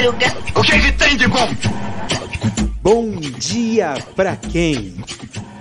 madruga. 0.00 0.26
O 0.56 0.62
que, 0.62 0.80
que 0.80 0.92
tem 0.92 1.16
de 1.16 1.26
bom? 1.28 1.48
Bom 2.82 3.10
dia 3.10 3.94
pra 4.16 4.36
quem? 4.36 4.94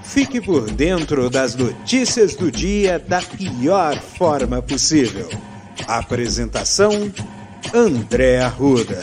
Fique 0.04 0.39
por 0.41 0.71
dentro 0.71 1.29
das 1.29 1.55
notícias 1.55 2.36
do 2.36 2.52
dia 2.52 2.97
da 2.97 3.21
pior 3.21 3.99
forma 3.99 4.62
possível. 4.62 5.29
Apresentação: 5.88 7.11
André 7.73 8.39
Arruda. 8.39 9.02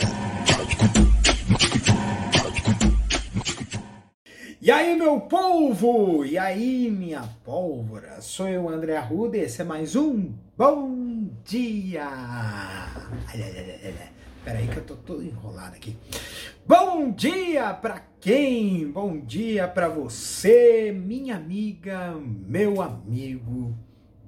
E 4.59 4.71
aí, 4.71 4.97
meu 4.97 5.21
polvo? 5.21 6.25
E 6.25 6.37
aí, 6.37 6.89
minha 6.89 7.23
pólvora? 7.45 8.19
Sou 8.19 8.49
eu, 8.49 8.67
André 8.67 8.97
Arruda, 8.97 9.37
e 9.37 9.41
esse 9.41 9.61
é 9.61 9.63
mais 9.63 9.95
um 9.95 10.33
Bom 10.57 11.29
Dia! 11.45 12.09
Peraí 14.47 14.65
que 14.65 14.77
eu 14.77 14.85
tô 14.85 14.95
todo 14.95 15.21
enrolado 15.21 15.75
aqui. 15.75 15.97
Bom 16.65 17.11
dia 17.11 17.73
pra 17.73 17.99
quem? 18.21 18.89
Bom 18.89 19.19
dia 19.19 19.67
pra 19.67 19.89
você, 19.89 20.89
minha 20.89 21.35
amiga, 21.35 22.13
meu 22.15 22.81
amigo. 22.81 23.77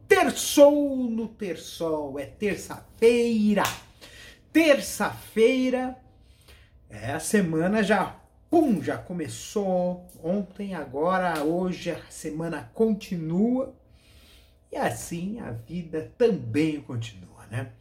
Terçou 0.10 1.10
no 1.10 1.30
terçol, 1.30 2.20
é 2.20 2.26
terça-feira. 2.26 3.64
Terça-feira, 4.52 5.98
é, 6.90 7.14
a 7.14 7.20
semana 7.22 7.82
já 7.82 8.20
pum, 8.50 8.84
já 8.84 8.98
começou 8.98 10.06
ontem, 10.22 10.76
agora, 10.76 11.46
hoje 11.46 11.92
a 11.92 12.02
semana 12.10 12.70
continua 12.74 13.74
e 14.70 14.76
assim 14.76 15.40
a 15.40 15.52
vida 15.52 16.12
também 16.18 16.82
continua, 16.82 17.48
né? 17.50 17.72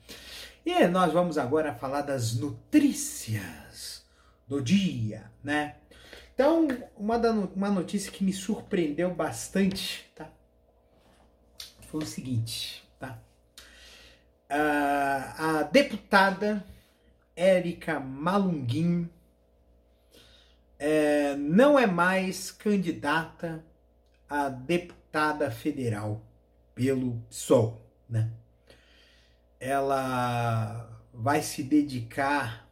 E 0.70 0.86
nós 0.86 1.14
vamos 1.14 1.38
agora 1.38 1.72
falar 1.72 2.02
das 2.02 2.34
notícias 2.34 4.04
do 4.46 4.60
dia, 4.60 5.32
né? 5.42 5.76
Então, 6.34 6.68
uma, 6.94 7.18
da, 7.18 7.32
uma 7.32 7.70
notícia 7.70 8.12
que 8.12 8.22
me 8.22 8.34
surpreendeu 8.34 9.14
bastante, 9.14 10.12
tá? 10.14 10.30
Foi 11.86 12.02
o 12.02 12.06
seguinte, 12.06 12.86
tá? 13.00 13.18
Uh, 14.50 15.42
a 15.42 15.62
deputada 15.62 16.62
Érica 17.34 17.98
Malunguinho 17.98 19.08
é, 20.78 21.34
não 21.36 21.78
é 21.78 21.86
mais 21.86 22.50
candidata 22.50 23.64
a 24.28 24.50
deputada 24.50 25.50
federal 25.50 26.20
pelo 26.74 27.22
PSOL, 27.30 27.80
né? 28.06 28.30
Ela 29.60 30.88
vai 31.12 31.42
se 31.42 31.62
dedicar 31.62 32.68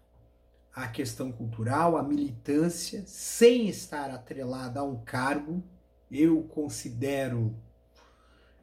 à 0.75 0.87
questão 0.87 1.33
cultural, 1.33 1.97
à 1.97 2.03
militância, 2.03 3.03
sem 3.07 3.69
estar 3.69 4.11
atrelada 4.11 4.81
a 4.81 4.85
um 4.85 4.97
cargo. 4.97 5.63
Eu 6.11 6.43
considero 6.43 7.57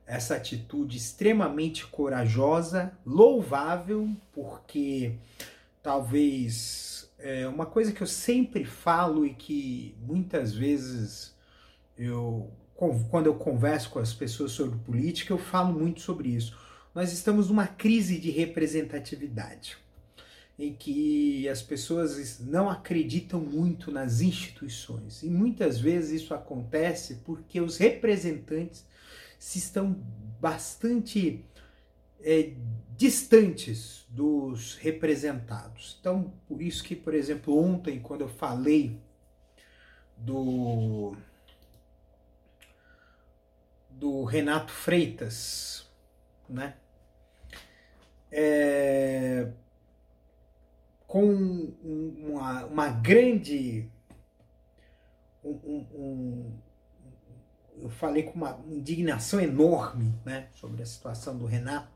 essa 0.06 0.36
atitude 0.36 0.98
extremamente 0.98 1.88
corajosa, 1.88 2.98
louvável, 3.06 4.10
porque 4.32 5.18
talvez 5.82 7.12
é 7.18 7.48
uma 7.48 7.66
coisa 7.66 7.92
que 7.92 8.04
eu 8.04 8.08
sempre 8.08 8.66
falo 8.66 9.26
e 9.26 9.34
que 9.34 9.96
muitas 10.02 10.54
vezes 10.54 11.34
eu 11.98 12.52
quando 13.10 13.28
eu 13.28 13.36
converso 13.36 13.90
com 13.92 14.00
as 14.00 14.14
pessoas 14.14 14.52
sobre 14.52 14.78
política, 14.80 15.32
eu 15.32 15.38
falo 15.38 15.72
muito 15.72 16.02
sobre 16.02 16.30
isso. 16.30 16.58
Nós 16.94 17.11
estamos 17.11 17.49
numa 17.49 17.66
crise 17.66 18.19
de 18.19 18.30
representatividade, 18.30 19.77
em 20.59 20.73
que 20.73 21.49
as 21.49 21.61
pessoas 21.61 22.39
não 22.39 22.69
acreditam 22.69 23.39
muito 23.39 23.91
nas 23.91 24.22
instituições. 24.22 25.23
E 25.23 25.30
muitas 25.30 25.80
vezes 25.80 26.21
isso 26.21 26.33
acontece 26.36 27.15
porque 27.26 27.59
os 27.59 27.77
representantes 27.77 28.86
se 29.39 29.58
estão 29.58 29.93
bastante 30.39 31.43
é, 32.21 32.53
distantes 32.95 34.05
dos 34.08 34.76
representados. 34.76 35.98
Então, 35.99 36.32
por 36.48 36.61
isso 36.61 36.83
que, 36.83 36.95
por 36.95 37.15
exemplo, 37.15 37.58
ontem, 37.58 37.99
quando 37.99 38.21
eu 38.21 38.30
falei 38.30 39.02
do 40.15 41.15
do 43.89 44.23
Renato 44.26 44.71
Freitas, 44.71 45.89
né? 46.49 46.76
É, 48.36 49.48
com 51.05 51.23
uma, 51.83 52.66
uma 52.66 52.89
grande 52.89 53.88
um, 55.44 55.86
um, 55.94 56.60
eu 57.82 57.89
falei 57.89 58.23
com 58.23 58.33
uma 58.33 58.60
indignação 58.67 59.39
enorme 59.39 60.14
né, 60.26 60.48
sobre 60.55 60.82
a 60.82 60.86
situação 60.86 61.38
do 61.38 61.45
Renato, 61.45 61.92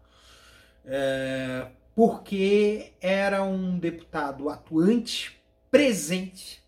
é, 0.85 1.67
porque 1.95 2.93
era 3.01 3.43
um 3.43 3.79
deputado 3.79 4.49
atuante, 4.49 5.41
presente 5.71 6.63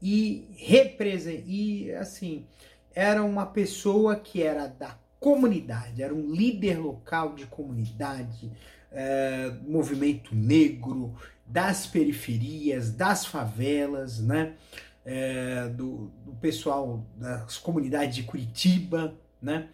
e 0.00 0.48
represent 0.56 1.44
e 1.46 1.92
assim 1.92 2.46
era 2.94 3.22
uma 3.22 3.46
pessoa 3.46 4.16
que 4.16 4.42
era 4.42 4.66
da 4.66 4.98
comunidade, 5.20 6.02
era 6.02 6.14
um 6.14 6.32
líder 6.32 6.78
local 6.78 7.34
de 7.34 7.46
comunidade, 7.46 8.50
é, 8.90 9.52
movimento 9.66 10.34
negro, 10.34 11.14
das 11.46 11.86
periferias, 11.86 12.92
das 12.92 13.24
favelas, 13.26 14.20
né? 14.20 14.56
É, 15.04 15.68
do, 15.68 16.10
do 16.24 16.32
pessoal 16.36 17.06
das 17.16 17.58
comunidades 17.58 18.16
de 18.16 18.22
Curitiba, 18.22 19.14
né? 19.40 19.68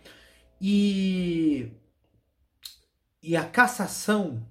E 0.61 1.71
e 3.27 3.35
a 3.35 3.45
cassação 3.45 4.47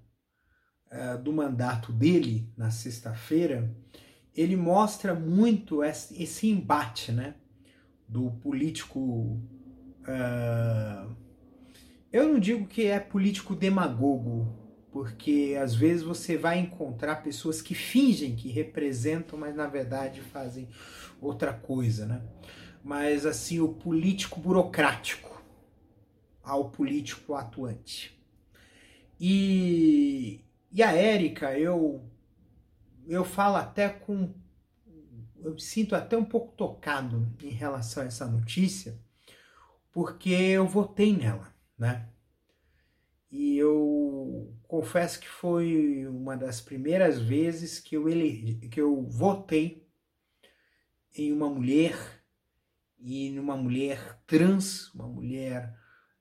uh, 0.92 1.18
do 1.24 1.32
mandato 1.32 1.94
dele 1.94 2.52
na 2.58 2.70
sexta-feira, 2.70 3.74
ele 4.36 4.58
mostra 4.58 5.16
muito 5.16 5.82
esse, 5.82 6.22
esse, 6.22 6.50
embate, 6.50 7.14
né? 7.14 7.36
Do 8.06 8.32
político. 8.32 9.42
Uh, 10.08 11.16
eu 12.12 12.30
não 12.30 12.40
digo 12.40 12.68
que 12.68 12.86
é 12.86 13.00
político 13.00 13.56
demagogo, 13.56 14.48
porque 14.92 15.58
às 15.62 15.76
vezes 15.76 16.04
você 16.04 16.38
vai 16.38 16.60
encontrar 16.60 17.18
pessoas 17.18 17.62
que 17.62 17.76
fingem 17.76 18.36
que 18.36 18.50
representam, 18.50 19.38
mas 19.38 19.56
na 19.56 19.68
verdade 19.68 20.22
fazem 20.22 20.70
outra 21.20 21.52
coisa, 21.54 22.06
né? 22.06 22.22
Mas 22.84 23.26
assim, 23.26 23.60
o 23.60 23.70
político 23.70 24.40
burocrático 24.40 25.44
ao 26.42 26.70
político 26.70 27.34
atuante. 27.34 28.16
E, 29.20 30.46
e 30.72 30.84
a 30.84 30.92
Érica, 30.94 31.58
eu, 31.58 32.08
eu 33.08 33.26
falo 33.26 33.56
até 33.58 33.90
com. 33.90 34.34
Eu 35.44 35.54
me 35.54 35.62
sinto 35.62 35.96
até 35.96 36.18
um 36.18 36.26
pouco 36.26 36.54
tocado 36.56 37.28
em 37.42 37.50
relação 37.50 38.04
a 38.04 38.06
essa 38.06 38.26
notícia, 38.26 39.00
porque 39.96 40.32
eu 40.32 40.68
votei 40.68 41.16
nela, 41.16 41.56
né? 41.78 42.10
E 43.32 43.58
eu 43.58 44.54
confesso 44.68 45.22
que 45.22 45.30
foi 45.30 46.06
uma 46.06 46.36
das 46.36 46.60
primeiras 46.60 47.22
vezes 47.22 47.80
que 47.80 47.96
eu, 47.96 48.10
ele, 48.10 48.68
que 48.68 48.82
eu 48.82 49.04
votei 49.04 49.88
em 51.16 51.32
uma 51.32 51.50
mulher 51.50 51.96
e 53.00 53.32
numa 53.32 53.56
mulher 53.56 54.20
trans, 54.28 54.94
uma 54.94 55.08
mulher 55.08 55.74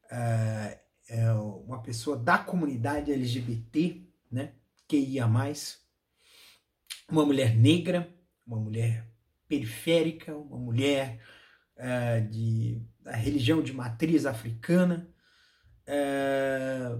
uh, 0.04 1.64
uma 1.66 1.82
pessoa 1.82 2.16
da 2.16 2.38
comunidade 2.38 3.10
LGBT, 3.10 4.06
né, 4.30 4.54
que 4.86 4.96
ia 4.96 5.26
mais, 5.26 5.84
uma 7.10 7.26
mulher 7.26 7.56
negra, 7.56 8.08
uma 8.46 8.56
mulher 8.56 9.04
periférica, 9.48 10.36
uma 10.36 10.58
mulher 10.58 11.20
é, 11.76 12.20
de 12.20 12.80
da 13.04 13.12
religião 13.12 13.62
de 13.62 13.72
matriz 13.72 14.26
africana, 14.26 15.08
é, 15.86 16.98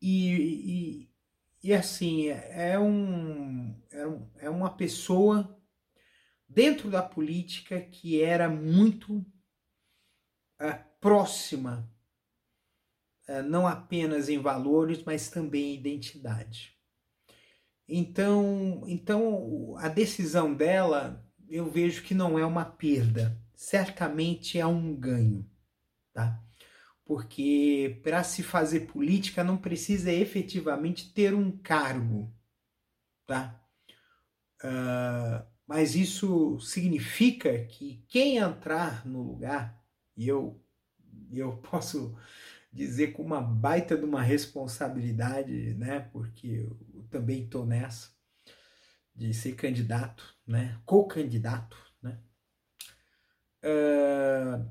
e, 0.00 1.08
e, 1.62 1.68
e, 1.68 1.72
assim, 1.72 2.28
é, 2.28 2.78
um, 2.78 3.74
é, 3.90 4.06
um, 4.06 4.30
é 4.36 4.50
uma 4.50 4.76
pessoa 4.76 5.58
dentro 6.48 6.90
da 6.90 7.02
política 7.02 7.80
que 7.80 8.22
era 8.22 8.48
muito 8.48 9.24
é, 10.60 10.72
próxima 11.00 11.92
eh, 13.28 13.42
não 13.42 13.66
apenas 13.66 14.28
em 14.28 14.38
valores, 14.38 15.02
mas 15.04 15.30
também 15.30 15.72
em 15.72 15.74
identidade. 15.74 16.76
Então, 17.88 18.84
então 18.86 19.74
a 19.78 19.88
decisão 19.88 20.52
dela, 20.54 21.24
eu 21.48 21.70
vejo 21.70 22.02
que 22.02 22.14
não 22.14 22.38
é 22.38 22.44
uma 22.44 22.64
perda, 22.64 23.36
certamente 23.54 24.58
é 24.58 24.66
um 24.66 24.94
ganho, 24.94 25.48
tá? 26.12 26.42
Porque 27.04 28.00
para 28.02 28.22
se 28.24 28.42
fazer 28.42 28.80
política 28.80 29.44
não 29.44 29.56
precisa 29.56 30.12
efetivamente 30.12 31.12
ter 31.12 31.34
um 31.34 31.50
cargo, 31.58 32.32
tá? 33.26 33.60
Uh, 34.62 35.44
mas 35.66 35.94
isso 35.96 36.58
significa 36.60 37.64
que 37.64 38.04
quem 38.08 38.36
entrar 38.36 39.06
no 39.06 39.22
lugar, 39.22 39.82
e 40.16 40.28
eu, 40.28 40.62
eu 41.32 41.56
posso 41.70 42.16
dizer 42.72 43.12
com 43.12 43.22
uma 43.22 43.40
baita 43.40 43.96
de 43.96 44.04
uma 44.04 44.22
responsabilidade, 44.22 45.74
né? 45.74 46.00
Porque 46.12 46.46
eu 46.94 47.04
também 47.10 47.44
estou 47.44 47.66
nessa 47.66 48.10
de 49.14 49.34
ser 49.34 49.54
candidato, 49.54 50.36
né? 50.46 50.80
Co-candidato, 50.84 51.76
né? 52.00 52.18
Uh, 53.62 54.68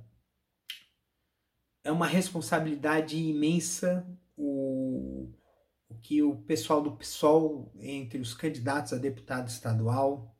é 1.83 1.91
uma 1.91 2.07
responsabilidade 2.07 3.17
imensa 3.17 4.05
o, 4.37 5.29
o 5.89 5.95
que 5.95 6.21
o 6.21 6.35
pessoal 6.35 6.81
do 6.81 6.95
PSOL, 6.95 7.71
entre 7.79 8.19
os 8.19 8.33
candidatos 8.33 8.93
a 8.93 8.97
deputado 8.97 9.47
estadual, 9.47 10.35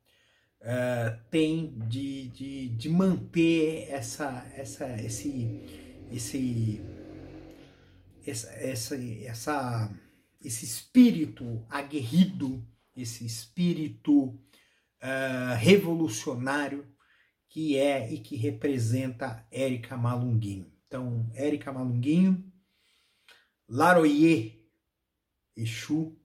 uh, 0.62 1.19
tem 1.30 1.74
de, 1.88 2.27
de, 2.30 2.69
de 2.69 2.89
manter 2.89 3.88
essa, 3.89 4.45
essa, 4.56 4.88
esse, 5.01 5.63
esse 6.12 6.81
essa, 8.25 8.95
essa, 9.24 9.92
esse 10.44 10.65
espírito 10.65 11.65
aguerrido, 11.69 12.63
esse 12.95 13.25
espírito 13.25 14.25
uh, 14.25 15.56
revolucionário 15.57 16.86
que 17.51 17.77
é 17.77 18.09
e 18.09 18.18
que 18.18 18.38
representa 18.38 19.45
Érica 19.51 19.98
Malunguinho. 19.98 20.71
Então, 20.88 21.30
Érica 21.36 21.71
Malunguinho, 21.74 22.50
Laroyer 23.68 24.57
Exu, 25.53 26.18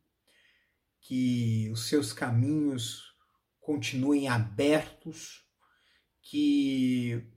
que 1.00 1.68
os 1.72 1.88
seus 1.88 2.12
caminhos 2.12 3.12
continuem 3.58 4.28
abertos, 4.28 5.44
que 6.22 7.28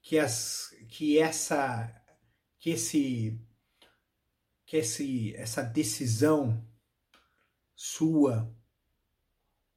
que, 0.00 0.18
as, 0.18 0.70
que 0.88 1.18
essa 1.18 2.00
que 2.60 2.70
esse 2.70 3.40
que 4.64 4.76
esse, 4.76 5.34
essa 5.34 5.62
decisão 5.62 6.64
sua 7.74 8.56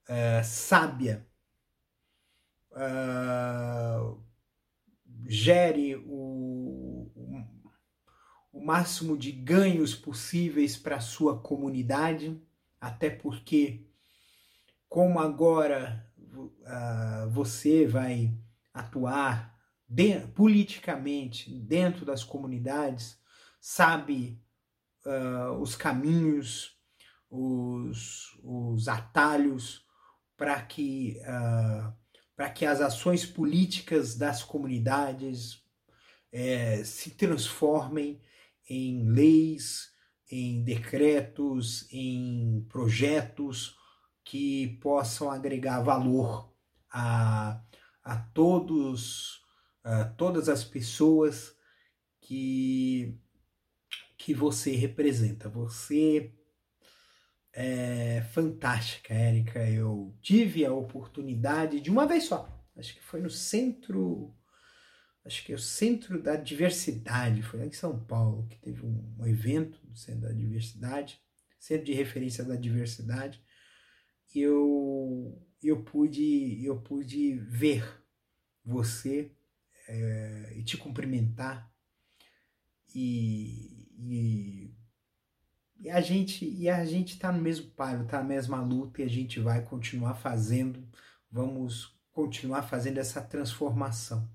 é, 0.07 0.43
sábia 0.43 1.27
uh, 2.75 4.21
gere 5.25 5.95
o, 5.95 7.09
o, 7.15 7.43
o, 8.53 8.65
máximo 8.65 9.17
de 9.17 9.31
ganhos 9.31 9.95
possíveis 9.95 10.77
para 10.77 10.97
a 10.97 11.01
sua 11.01 11.39
comunidade, 11.39 12.39
até 12.79 13.09
porque, 13.09 13.87
como 14.87 15.19
agora 15.19 16.05
uh, 16.17 17.29
você 17.31 17.87
vai 17.87 18.37
atuar 18.73 19.55
de, 19.87 20.19
politicamente 20.27 21.49
dentro 21.49 22.05
das 22.05 22.23
comunidades, 22.23 23.19
sabe 23.59 24.41
uh, 25.05 25.53
os 25.59 25.75
caminhos, 25.75 26.77
os, 27.29 28.37
os 28.43 28.87
atalhos 28.87 29.85
para 30.37 30.61
que, 30.61 31.19
uh, 31.21 31.93
para 32.35 32.49
que 32.49 32.65
as 32.65 32.81
ações 32.81 33.25
políticas 33.25 34.15
das 34.15 34.43
comunidades 34.43 35.63
é, 36.31 36.83
se 36.83 37.11
transformem 37.11 38.21
em 38.69 39.07
leis, 39.09 39.91
em 40.29 40.63
decretos, 40.63 41.87
em 41.91 42.65
projetos 42.67 43.75
que 44.23 44.77
possam 44.81 45.29
agregar 45.29 45.81
valor 45.81 46.51
a, 46.91 47.61
a 48.03 48.17
todos, 48.17 49.41
a 49.83 50.03
todas 50.03 50.49
as 50.49 50.63
pessoas 50.63 51.55
que 52.19 53.17
que 54.17 54.33
você 54.33 54.75
representa. 54.75 55.47
Você 55.49 56.33
é 57.55 58.21
fantástica, 58.33 59.13
Érica. 59.13 59.67
Eu 59.69 60.13
tive 60.21 60.65
a 60.65 60.73
oportunidade 60.73 61.79
de 61.79 61.89
uma 61.89 62.05
vez 62.05 62.25
só, 62.25 62.53
acho 62.77 62.93
que 62.93 63.01
foi 63.01 63.21
no 63.21 63.29
centro, 63.29 64.35
acho 65.23 65.43
que 65.45 65.53
é 65.53 65.55
o 65.55 65.59
Centro 65.59 66.21
da 66.21 66.35
Diversidade, 66.35 67.41
foi 67.41 67.61
lá 67.61 67.65
em 67.65 67.71
São 67.71 67.97
Paulo, 68.05 68.45
que 68.47 68.57
teve 68.57 68.85
um, 68.85 69.15
um 69.17 69.25
evento 69.25 69.79
do 69.87 69.95
Centro 69.95 70.21
da 70.21 70.33
Diversidade, 70.33 71.19
Centro 71.57 71.85
de 71.85 71.93
Referência 71.93 72.43
da 72.43 72.55
Diversidade, 72.55 73.41
e 74.33 74.41
eu, 74.41 75.41
eu, 75.63 75.81
pude, 75.81 76.63
eu 76.63 76.81
pude 76.81 77.39
ver 77.39 77.83
você 78.63 79.31
é, 79.87 80.53
e 80.57 80.63
te 80.63 80.75
cumprimentar. 80.75 81.71
E, 82.93 83.87
e, 83.97 84.73
e 85.85 85.89
a 85.91 86.01
gente 86.01 86.43
e 86.49 86.67
a 86.67 86.83
gente 86.83 87.13
está 87.13 87.31
no 87.31 87.39
mesmo 87.39 87.69
páreo, 87.69 88.05
está 88.05 88.17
na 88.17 88.23
mesma 88.23 88.59
luta 88.59 89.01
e 89.01 89.05
a 89.05 89.07
gente 89.07 89.39
vai 89.39 89.63
continuar 89.63 90.15
fazendo, 90.15 90.83
vamos 91.29 91.95
continuar 92.11 92.63
fazendo 92.63 92.97
essa 92.97 93.21
transformação 93.21 94.27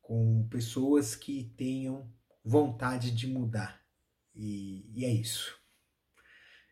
com 0.00 0.48
pessoas 0.48 1.14
que 1.14 1.52
tenham 1.54 2.10
vontade 2.42 3.10
de 3.10 3.26
mudar. 3.26 3.78
E, 4.34 4.90
e 4.94 5.04
é 5.04 5.10
isso. 5.12 5.54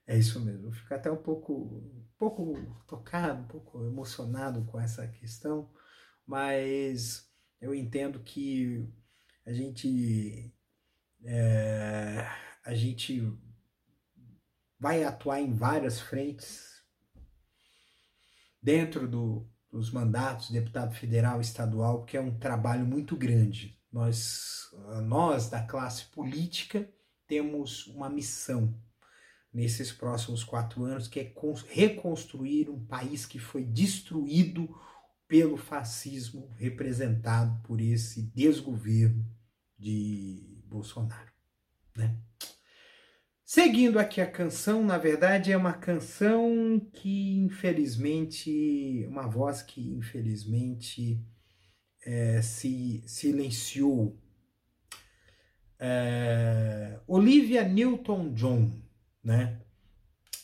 É 0.06 0.16
isso 0.16 0.40
mesmo. 0.40 0.69
Eu 0.69 0.72
fico 0.72 0.94
até 0.94 1.10
um 1.10 1.22
pouco, 1.22 1.52
um 1.52 2.06
pouco 2.16 2.55
tocado, 2.87 3.43
um 3.43 3.46
pouco 3.46 3.84
emocionado 3.84 4.64
com 4.64 4.81
essa 4.81 5.06
questão, 5.06 5.70
mas 6.26 7.31
eu 7.60 7.75
entendo 7.75 8.20
que 8.20 8.88
a 9.44 9.52
gente 9.52 10.50
é, 11.22 12.26
a 12.64 12.75
gente 12.75 13.22
vai 14.79 15.05
atuar 15.05 15.41
em 15.41 15.53
várias 15.53 16.01
frentes 16.01 16.83
dentro 18.63 19.09
do, 19.09 19.49
dos 19.71 19.91
mandatos, 19.91 20.51
deputado 20.51 20.95
federal, 20.95 21.41
estadual, 21.41 22.05
que 22.05 22.17
é 22.17 22.21
um 22.21 22.39
trabalho 22.39 22.87
muito 22.87 23.17
grande. 23.17 23.79
Nós, 23.91 24.71
nós 25.05 25.49
da 25.49 25.63
classe 25.63 26.05
política 26.07 26.89
temos 27.27 27.87
uma 27.87 28.09
missão 28.09 28.75
nesses 29.53 29.91
próximos 29.91 30.44
quatro 30.44 30.85
anos, 30.85 31.08
que 31.08 31.20
é 31.20 31.32
reconstruir 31.69 32.69
um 32.69 32.85
país 32.85 33.25
que 33.27 33.39
foi 33.39 33.65
destruído 33.65 34.69
pelo 35.27 35.56
fascismo 35.56 36.51
representado 36.56 37.61
por 37.63 37.81
esse 37.81 38.23
desgoverno 38.35 39.27
de 39.79 40.63
Bolsonaro, 40.67 41.32
né? 41.97 42.19
Seguindo 43.50 43.98
aqui 43.98 44.20
a 44.20 44.31
canção, 44.31 44.84
na 44.84 44.98
verdade 44.98 45.50
é 45.50 45.56
uma 45.56 45.72
canção 45.72 46.78
que 46.93 47.38
infelizmente, 47.38 49.06
uma 49.08 49.26
voz 49.26 49.62
que 49.62 49.81
infelizmente 49.81 51.19
é, 52.05 52.43
se 52.43 53.02
silenciou. 53.06 54.20
É, 55.78 57.00
Olivia 57.06 57.67
Newton-John, 57.67 58.70
né? 59.24 59.62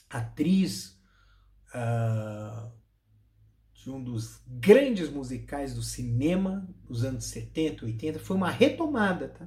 Atriz 0.09 0.99
uh, 1.75 2.73
de 3.75 3.91
um 3.91 4.03
dos 4.03 4.43
grandes 4.47 5.11
musicais 5.11 5.75
do 5.75 5.83
cinema 5.83 6.67
dos 6.89 7.05
anos 7.05 7.27
70, 7.27 7.85
80, 7.85 8.19
foi 8.19 8.35
uma 8.35 8.51
retomada, 8.51 9.29
tá? 9.29 9.47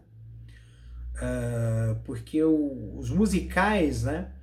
Uh, 1.18 2.00
porque 2.04 2.42
o, 2.44 2.98
os 2.98 3.10
musicais, 3.10 4.04
né, 4.04 4.34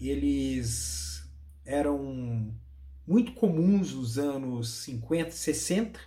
eles 0.00 1.28
eram 1.64 2.52
muito 3.06 3.32
comuns 3.32 3.94
nos 3.94 4.18
anos 4.18 4.70
50, 4.84 5.30
60, 5.30 6.00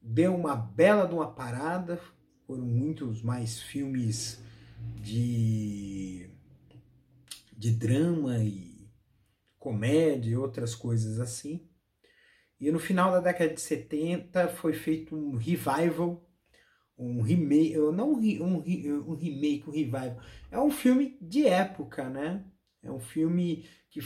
deu 0.00 0.34
uma 0.34 0.54
bela 0.54 1.06
de 1.06 1.14
uma 1.14 1.30
parada, 1.30 2.00
foram 2.46 2.64
muitos 2.64 3.22
mais 3.22 3.60
filmes 3.60 4.40
de, 5.02 6.30
de 7.56 7.72
drama 7.72 8.38
e 8.38 8.88
comédia 9.58 10.30
e 10.30 10.36
outras 10.36 10.74
coisas 10.74 11.18
assim. 11.18 11.68
E 12.58 12.70
no 12.70 12.78
final 12.78 13.10
da 13.12 13.20
década 13.20 13.52
de 13.52 13.60
70 13.60 14.48
foi 14.48 14.72
feito 14.72 15.16
um 15.16 15.36
revival 15.36 16.25
um 16.98 17.20
remake, 17.20 17.76
não 17.76 18.14
um, 18.14 18.18
um, 18.18 19.14
remake, 19.14 19.68
um 19.68 19.72
revival, 19.72 20.18
é 20.50 20.58
um 20.58 20.70
filme 20.70 21.18
de 21.20 21.46
época, 21.46 22.08
né? 22.08 22.42
É 22.82 22.90
um 22.90 23.00
filme 23.00 23.68
que, 23.90 24.00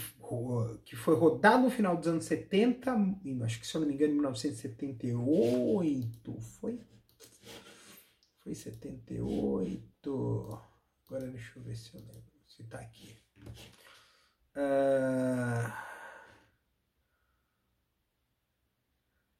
que 0.84 0.96
foi 0.96 1.14
rodado 1.14 1.62
no 1.64 1.70
final 1.70 1.96
dos 1.96 2.08
anos 2.08 2.24
70, 2.24 2.92
acho 3.44 3.60
que 3.60 3.66
se 3.66 3.74
eu 3.74 3.82
não 3.82 3.88
me 3.88 3.94
engano, 3.94 4.12
em 4.12 4.16
1978, 4.16 6.40
foi? 6.60 6.80
Foi 8.38 8.54
78. 8.54 10.60
Agora 11.06 11.30
deixa 11.30 11.58
eu 11.58 11.62
ver 11.62 11.76
se 11.76 11.94
eu 11.94 12.00
lembro, 12.00 12.32
se 12.48 12.64
tá 12.64 12.78
aqui. 12.78 13.14
Uh, 14.56 15.70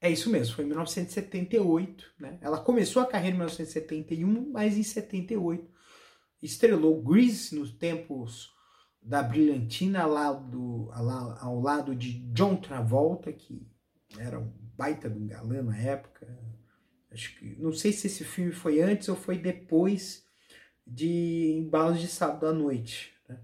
É 0.00 0.10
isso 0.10 0.30
mesmo, 0.30 0.54
foi 0.54 0.64
em 0.64 0.68
1978, 0.68 2.14
né? 2.18 2.38
Ela 2.40 2.58
começou 2.58 3.02
a 3.02 3.06
carreira 3.06 3.34
em 3.34 3.38
1971, 3.38 4.50
mas 4.50 4.78
em 4.78 4.82
78 4.82 5.70
estrelou 6.42 7.02
Grease 7.02 7.54
nos 7.54 7.70
tempos 7.70 8.50
da 9.02 9.22
brilhantina 9.22 10.02
ao 10.02 11.60
lado, 11.60 11.94
de 11.94 12.20
John 12.32 12.56
Travolta, 12.56 13.30
que 13.30 13.66
era 14.18 14.38
um 14.38 14.50
baita 14.76 15.10
de 15.10 15.18
um 15.18 15.26
galã 15.26 15.62
na 15.62 15.76
época. 15.76 16.26
Acho 17.10 17.36
que 17.36 17.56
não 17.58 17.72
sei 17.72 17.92
se 17.92 18.06
esse 18.06 18.24
filme 18.24 18.52
foi 18.52 18.80
antes 18.80 19.08
ou 19.08 19.16
foi 19.16 19.36
depois 19.36 20.24
de 20.86 21.52
Embalos 21.58 22.00
de 22.00 22.08
Sábado 22.08 22.46
à 22.46 22.52
Noite. 22.52 23.14
Né? 23.28 23.38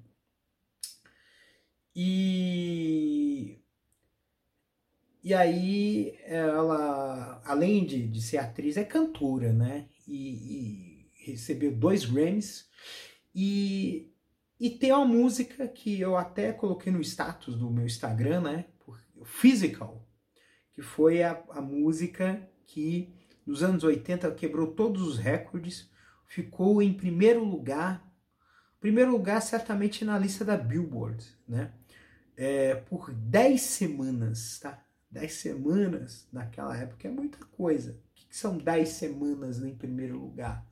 E 1.95 3.61
e 5.27 5.35
aí 5.35 6.17
ela, 6.23 7.43
além 7.45 7.85
de, 7.85 8.07
de 8.07 8.23
ser 8.23 8.37
atriz, 8.39 8.77
é 8.77 8.85
cantora, 8.85 9.53
né? 9.53 9.89
E, 10.07 11.09
e 11.09 11.11
recebeu 11.25 11.75
dois 11.75 12.05
Grammys 12.05 12.69
e 13.35 14.13
e 14.61 14.71
tem 14.71 14.93
uma 14.93 15.05
música 15.05 15.67
que 15.67 16.01
eu 16.01 16.17
até 16.17 16.53
coloquei 16.53 16.93
no 16.93 17.01
status 17.01 17.57
do 17.57 17.69
meu 17.69 17.85
Instagram, 17.85 18.43
né? 18.43 18.67
Physical, 19.25 20.09
que 20.73 20.81
foi 20.81 21.25
a, 21.25 21.43
a 21.51 21.61
música 21.61 22.49
que 22.65 23.13
nos 23.45 23.65
anos 23.65 23.83
80 23.83 24.31
quebrou 24.31 24.75
todos 24.75 25.03
os 25.03 25.19
recordes, 25.19 25.91
ficou 26.25 26.81
em 26.81 26.95
primeiro 26.95 27.43
lugar, 27.43 28.09
primeiro 28.79 29.11
lugar 29.11 29.43
certamente 29.43 30.05
na 30.05 30.17
lista 30.17 30.45
da 30.45 30.57
Billboard, 30.57 31.27
né? 31.49 31.73
É, 32.37 32.77
por 32.77 33.13
10 33.13 33.61
semanas, 33.61 34.61
tá? 34.61 34.86
10 35.11 35.33
semanas 35.33 36.29
naquela 36.33 36.77
época 36.77 37.09
é 37.09 37.11
muita 37.11 37.39
coisa. 37.47 37.93
O 37.93 38.15
que, 38.15 38.37
são 38.37 38.59
10 38.59 38.89
semanas 38.89 39.63
em 39.63 39.75
primeiro 39.75 40.19
lugar? 40.19 40.67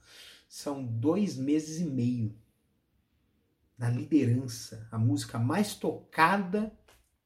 São 0.49 0.85
dois 0.85 1.37
meses 1.37 1.81
e 1.81 1.85
meio 1.85 2.37
na 3.77 3.91
liderança, 3.91 4.87
a 4.91 4.99
música 4.99 5.39
mais 5.39 5.75
tocada 5.75 6.73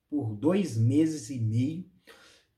por 0.08 0.34
dois 0.34 0.76
meses 0.76 1.28
e 1.28 1.38
meio, 1.38 1.84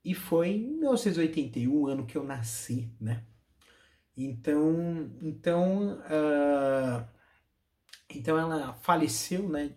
e 0.04 0.14
foi 0.14 0.50
em 0.50 0.78
1981, 0.78 1.87
ano 1.87 2.07
que 2.07 2.16
eu 2.16 2.25
nasci, 2.25 2.90
né? 3.00 3.25
Então, 4.16 5.11
então, 5.21 5.99
uh, 5.99 7.09
então 8.09 8.38
ela 8.38 8.75
faleceu, 8.75 9.49
né? 9.49 9.75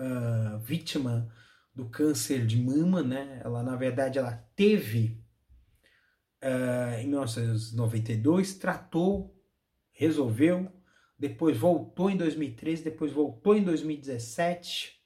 Uh, 0.00 0.58
vítima 0.60 1.32
do 1.78 1.88
câncer 1.88 2.44
de 2.44 2.60
mama, 2.60 3.04
né? 3.04 3.40
Ela, 3.44 3.62
na 3.62 3.76
verdade, 3.76 4.18
ela 4.18 4.32
teve 4.56 5.22
uh, 6.42 6.98
em 6.98 7.06
1992, 7.06 8.54
tratou, 8.54 9.32
resolveu, 9.92 10.72
depois 11.16 11.56
voltou 11.56 12.10
em 12.10 12.16
2013, 12.16 12.82
depois 12.82 13.12
voltou 13.12 13.56
em 13.56 13.62
2017. 13.62 14.98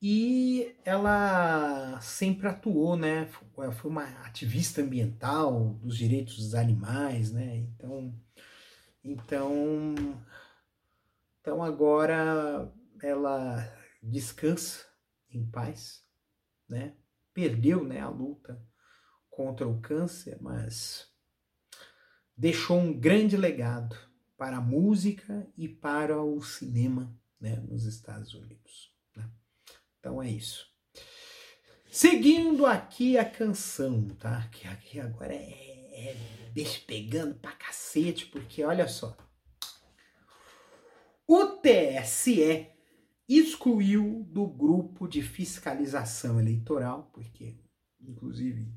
E 0.00 0.72
ela 0.84 2.00
sempre 2.00 2.46
atuou, 2.46 2.96
né? 2.96 3.28
Foi 3.72 3.90
uma 3.90 4.04
ativista 4.24 4.80
ambiental 4.80 5.80
dos 5.82 5.96
direitos 5.96 6.36
dos 6.36 6.54
animais, 6.54 7.32
né? 7.32 7.56
Então, 7.56 8.14
então, 9.02 9.94
então 11.40 11.60
agora 11.60 12.72
ela 13.02 13.68
descansa 14.00 14.87
em 15.30 15.48
paz, 15.48 16.04
né? 16.68 16.94
Perdeu, 17.32 17.84
né, 17.84 18.00
a 18.00 18.08
luta 18.08 18.60
contra 19.30 19.68
o 19.68 19.80
câncer, 19.80 20.36
mas 20.40 21.08
deixou 22.36 22.78
um 22.78 22.92
grande 22.92 23.36
legado 23.36 23.96
para 24.36 24.56
a 24.56 24.60
música 24.60 25.48
e 25.56 25.68
para 25.68 26.20
o 26.20 26.40
cinema 26.42 27.16
né, 27.40 27.56
nos 27.56 27.84
Estados 27.84 28.34
Unidos. 28.34 28.92
Né? 29.14 29.30
Então 29.98 30.22
é 30.22 30.30
isso. 30.30 30.66
Seguindo 31.90 32.66
aqui 32.66 33.16
a 33.16 33.24
canção, 33.24 34.08
tá? 34.10 34.48
Que 34.52 34.68
aqui 34.68 35.00
agora 35.00 35.34
é, 35.34 35.38
é 35.38 36.16
despegando 36.52 37.34
pra 37.36 37.52
cacete, 37.52 38.26
porque 38.26 38.62
olha 38.62 38.86
só. 38.86 39.16
O 41.26 41.46
TSE 41.46 42.66
excluiu 43.28 44.26
do 44.30 44.46
grupo 44.46 45.06
de 45.06 45.20
fiscalização 45.20 46.40
eleitoral, 46.40 47.10
porque, 47.12 47.56
inclusive, 48.00 48.72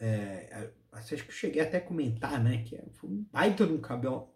é, 0.00 0.70
acho 0.92 1.24
que 1.24 1.32
cheguei 1.32 1.62
até 1.62 1.78
a 1.78 1.84
comentar, 1.84 2.42
né, 2.42 2.64
que 2.64 2.76
foi 2.92 3.10
um 3.10 3.24
baita 3.30 3.66
de 3.66 3.72
um 3.72 3.80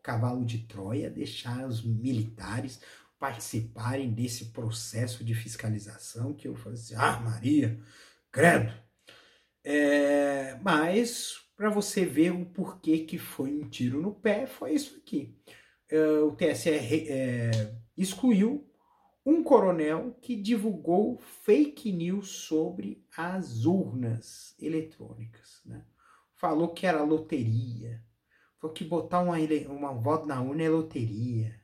cavalo 0.02 0.44
de 0.44 0.66
Troia 0.66 1.10
deixar 1.10 1.66
os 1.66 1.84
militares 1.84 2.80
participarem 3.18 4.12
desse 4.12 4.46
processo 4.46 5.24
de 5.24 5.34
fiscalização, 5.34 6.34
que 6.34 6.48
eu 6.48 6.56
falei 6.56 6.78
assim, 6.78 6.94
ah, 6.96 7.20
Maria, 7.20 7.80
credo. 8.30 8.72
É, 9.64 10.58
mas, 10.60 11.36
para 11.56 11.70
você 11.70 12.04
ver 12.04 12.32
o 12.32 12.44
porquê 12.46 13.00
que 13.00 13.18
foi 13.18 13.52
um 13.52 13.68
tiro 13.68 14.02
no 14.02 14.12
pé, 14.12 14.46
foi 14.46 14.74
isso 14.74 14.96
aqui. 14.96 15.38
É, 15.88 16.00
o 16.18 16.32
TSE 16.32 16.70
é, 16.70 17.76
excluiu 17.96 18.68
um 19.24 19.42
coronel 19.42 20.16
que 20.20 20.34
divulgou 20.34 21.18
fake 21.18 21.92
news 21.92 22.28
sobre 22.28 23.04
as 23.16 23.64
urnas 23.64 24.56
eletrônicas, 24.58 25.60
né? 25.64 25.84
falou 26.34 26.68
que 26.68 26.86
era 26.86 27.04
loteria, 27.04 28.02
falou 28.58 28.74
que 28.74 28.84
botar 28.84 29.20
uma, 29.20 29.36
uma 29.68 29.92
voto 29.92 30.26
na 30.26 30.42
urna 30.42 30.62
é 30.64 30.68
loteria. 30.68 31.60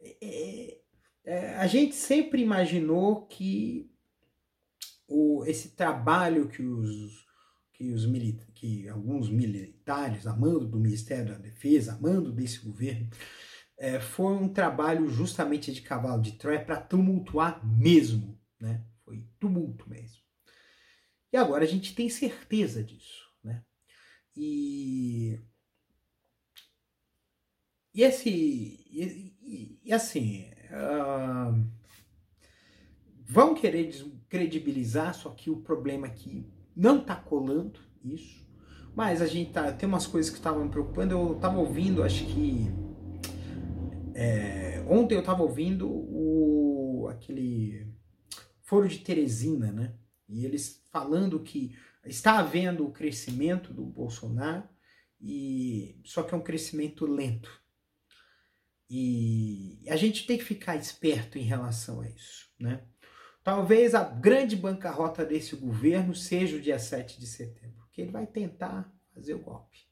É, 0.00 0.78
é, 1.24 1.54
a 1.56 1.66
gente 1.66 1.94
sempre 1.94 2.40
imaginou 2.40 3.26
que 3.26 3.92
o, 5.06 5.44
esse 5.46 5.70
trabalho 5.70 6.48
que 6.48 6.62
os 6.62 7.28
que, 7.78 7.92
os 7.92 8.06
que 8.54 8.88
alguns 8.88 9.30
militares, 9.30 10.26
a 10.26 10.34
mando 10.34 10.66
do 10.66 10.80
Ministério 10.80 11.32
da 11.32 11.38
Defesa, 11.38 11.92
a 11.92 11.98
mando 11.98 12.32
desse 12.32 12.58
governo, 12.58 13.08
é, 13.78 14.00
foi 14.00 14.34
um 14.34 14.48
trabalho 14.48 15.08
justamente 15.08 15.72
de 15.72 15.80
cavalo 15.80 16.20
de 16.20 16.32
Troia 16.32 16.64
para 16.64 16.80
tumultuar 16.80 17.64
mesmo, 17.66 18.38
né? 18.60 18.84
Foi 19.04 19.24
tumulto 19.38 19.88
mesmo. 19.88 20.18
E 21.32 21.36
agora 21.36 21.64
a 21.64 21.68
gente 21.68 21.94
tem 21.94 22.08
certeza 22.08 22.82
disso. 22.82 23.28
E. 24.38 25.40
E 27.92 28.02
esse. 28.04 28.30
E, 28.30 29.34
e, 29.42 29.80
e 29.84 29.92
assim. 29.92 30.48
Uh, 30.70 31.66
vão 33.24 33.54
querer 33.54 33.90
credibilizar, 34.28 35.12
só 35.14 35.30
que 35.30 35.50
o 35.50 35.60
problema 35.60 36.06
é 36.06 36.10
que 36.10 36.46
não 36.76 37.00
tá 37.00 37.16
colando 37.16 37.80
isso. 38.04 38.46
Mas 38.94 39.20
a 39.20 39.26
gente 39.26 39.50
tá. 39.52 39.72
Tem 39.72 39.88
umas 39.88 40.06
coisas 40.06 40.30
que 40.30 40.38
estavam 40.38 40.64
me 40.64 40.70
preocupando. 40.70 41.14
Eu 41.14 41.34
tava 41.40 41.58
ouvindo, 41.58 42.04
acho 42.04 42.24
que. 42.26 42.87
É, 44.20 44.84
ontem 44.88 45.14
eu 45.14 45.22
tava 45.22 45.42
ouvindo 45.42 45.88
o, 45.88 47.08
aquele 47.08 47.86
Foro 48.62 48.88
de 48.88 48.98
Teresina, 48.98 49.70
né? 49.70 49.94
E 50.28 50.44
eles 50.44 50.82
falando 50.90 51.40
que 51.40 51.76
Está 52.08 52.38
havendo 52.38 52.86
o 52.86 52.92
crescimento 52.92 53.72
do 53.72 53.84
Bolsonaro, 53.84 54.66
e 55.20 56.00
só 56.04 56.22
que 56.22 56.34
é 56.34 56.36
um 56.36 56.42
crescimento 56.42 57.04
lento. 57.06 57.62
E 58.88 59.84
a 59.88 59.96
gente 59.96 60.26
tem 60.26 60.38
que 60.38 60.44
ficar 60.44 60.76
esperto 60.76 61.38
em 61.38 61.42
relação 61.42 62.00
a 62.00 62.08
isso, 62.08 62.50
né? 62.58 62.86
Talvez 63.44 63.94
a 63.94 64.04
grande 64.04 64.56
bancarrota 64.56 65.24
desse 65.24 65.54
governo 65.56 66.14
seja 66.14 66.56
o 66.56 66.60
dia 66.60 66.78
7 66.78 67.20
de 67.20 67.26
setembro, 67.26 67.86
que 67.92 68.00
ele 68.00 68.10
vai 68.10 68.26
tentar 68.26 68.90
fazer 69.14 69.34
o 69.34 69.42
golpe. 69.42 69.86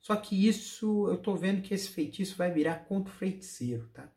Só 0.00 0.16
que 0.16 0.48
isso, 0.48 1.08
eu 1.08 1.18
tô 1.18 1.34
vendo 1.36 1.62
que 1.62 1.74
esse 1.74 1.88
feitiço 1.88 2.36
vai 2.36 2.50
virar 2.50 2.86
contra 2.86 3.12
o 3.12 3.16
feiticeiro, 3.16 3.88
tá? 3.88 4.10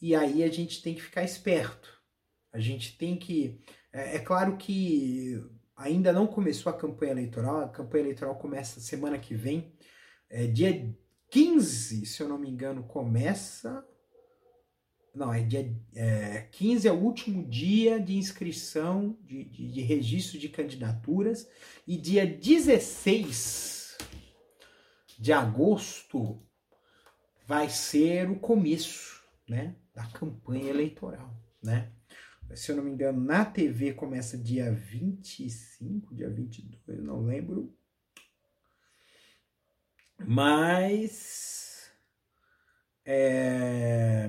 E 0.00 0.16
aí 0.16 0.42
a 0.42 0.48
gente 0.48 0.82
tem 0.82 0.94
que 0.94 1.02
ficar 1.02 1.22
esperto. 1.22 2.00
A 2.52 2.58
gente 2.58 2.98
tem 2.98 3.16
que. 3.16 3.60
É, 3.92 4.16
é 4.16 4.18
claro 4.18 4.56
que 4.56 5.40
ainda 5.76 6.12
não 6.12 6.26
começou 6.26 6.70
a 6.70 6.76
campanha 6.76 7.12
eleitoral, 7.12 7.60
a 7.60 7.68
campanha 7.68 8.04
eleitoral 8.04 8.34
começa 8.36 8.80
semana 8.80 9.18
que 9.18 9.34
vem, 9.34 9.72
é, 10.28 10.46
dia 10.46 10.92
15, 11.30 12.04
se 12.04 12.22
eu 12.22 12.28
não 12.28 12.36
me 12.38 12.50
engano, 12.50 12.82
começa. 12.82 13.86
Não, 15.14 15.32
é 15.32 15.42
dia 15.42 15.72
é, 15.94 16.48
15 16.50 16.88
é 16.88 16.92
o 16.92 16.98
último 16.98 17.48
dia 17.48 18.00
de 18.00 18.16
inscrição, 18.16 19.16
de, 19.22 19.44
de, 19.44 19.70
de 19.70 19.80
registro 19.82 20.38
de 20.38 20.48
candidaturas, 20.48 21.48
e 21.86 21.96
dia 21.96 22.26
16 22.26 23.81
de 25.22 25.32
agosto 25.32 26.44
vai 27.46 27.70
ser 27.70 28.28
o 28.28 28.40
começo 28.40 29.22
né, 29.48 29.76
da 29.94 30.04
campanha 30.08 30.68
eleitoral. 30.68 31.32
Né? 31.62 31.92
se 32.56 32.72
eu 32.72 32.76
não 32.76 32.82
me 32.82 32.90
engano, 32.90 33.20
na 33.20 33.44
TV 33.44 33.94
começa 33.94 34.36
dia 34.36 34.72
25, 34.72 36.12
dia 36.12 36.28
22, 36.28 37.04
não 37.04 37.24
lembro. 37.24 37.72
Mas. 40.18 41.88
É, 43.04 44.28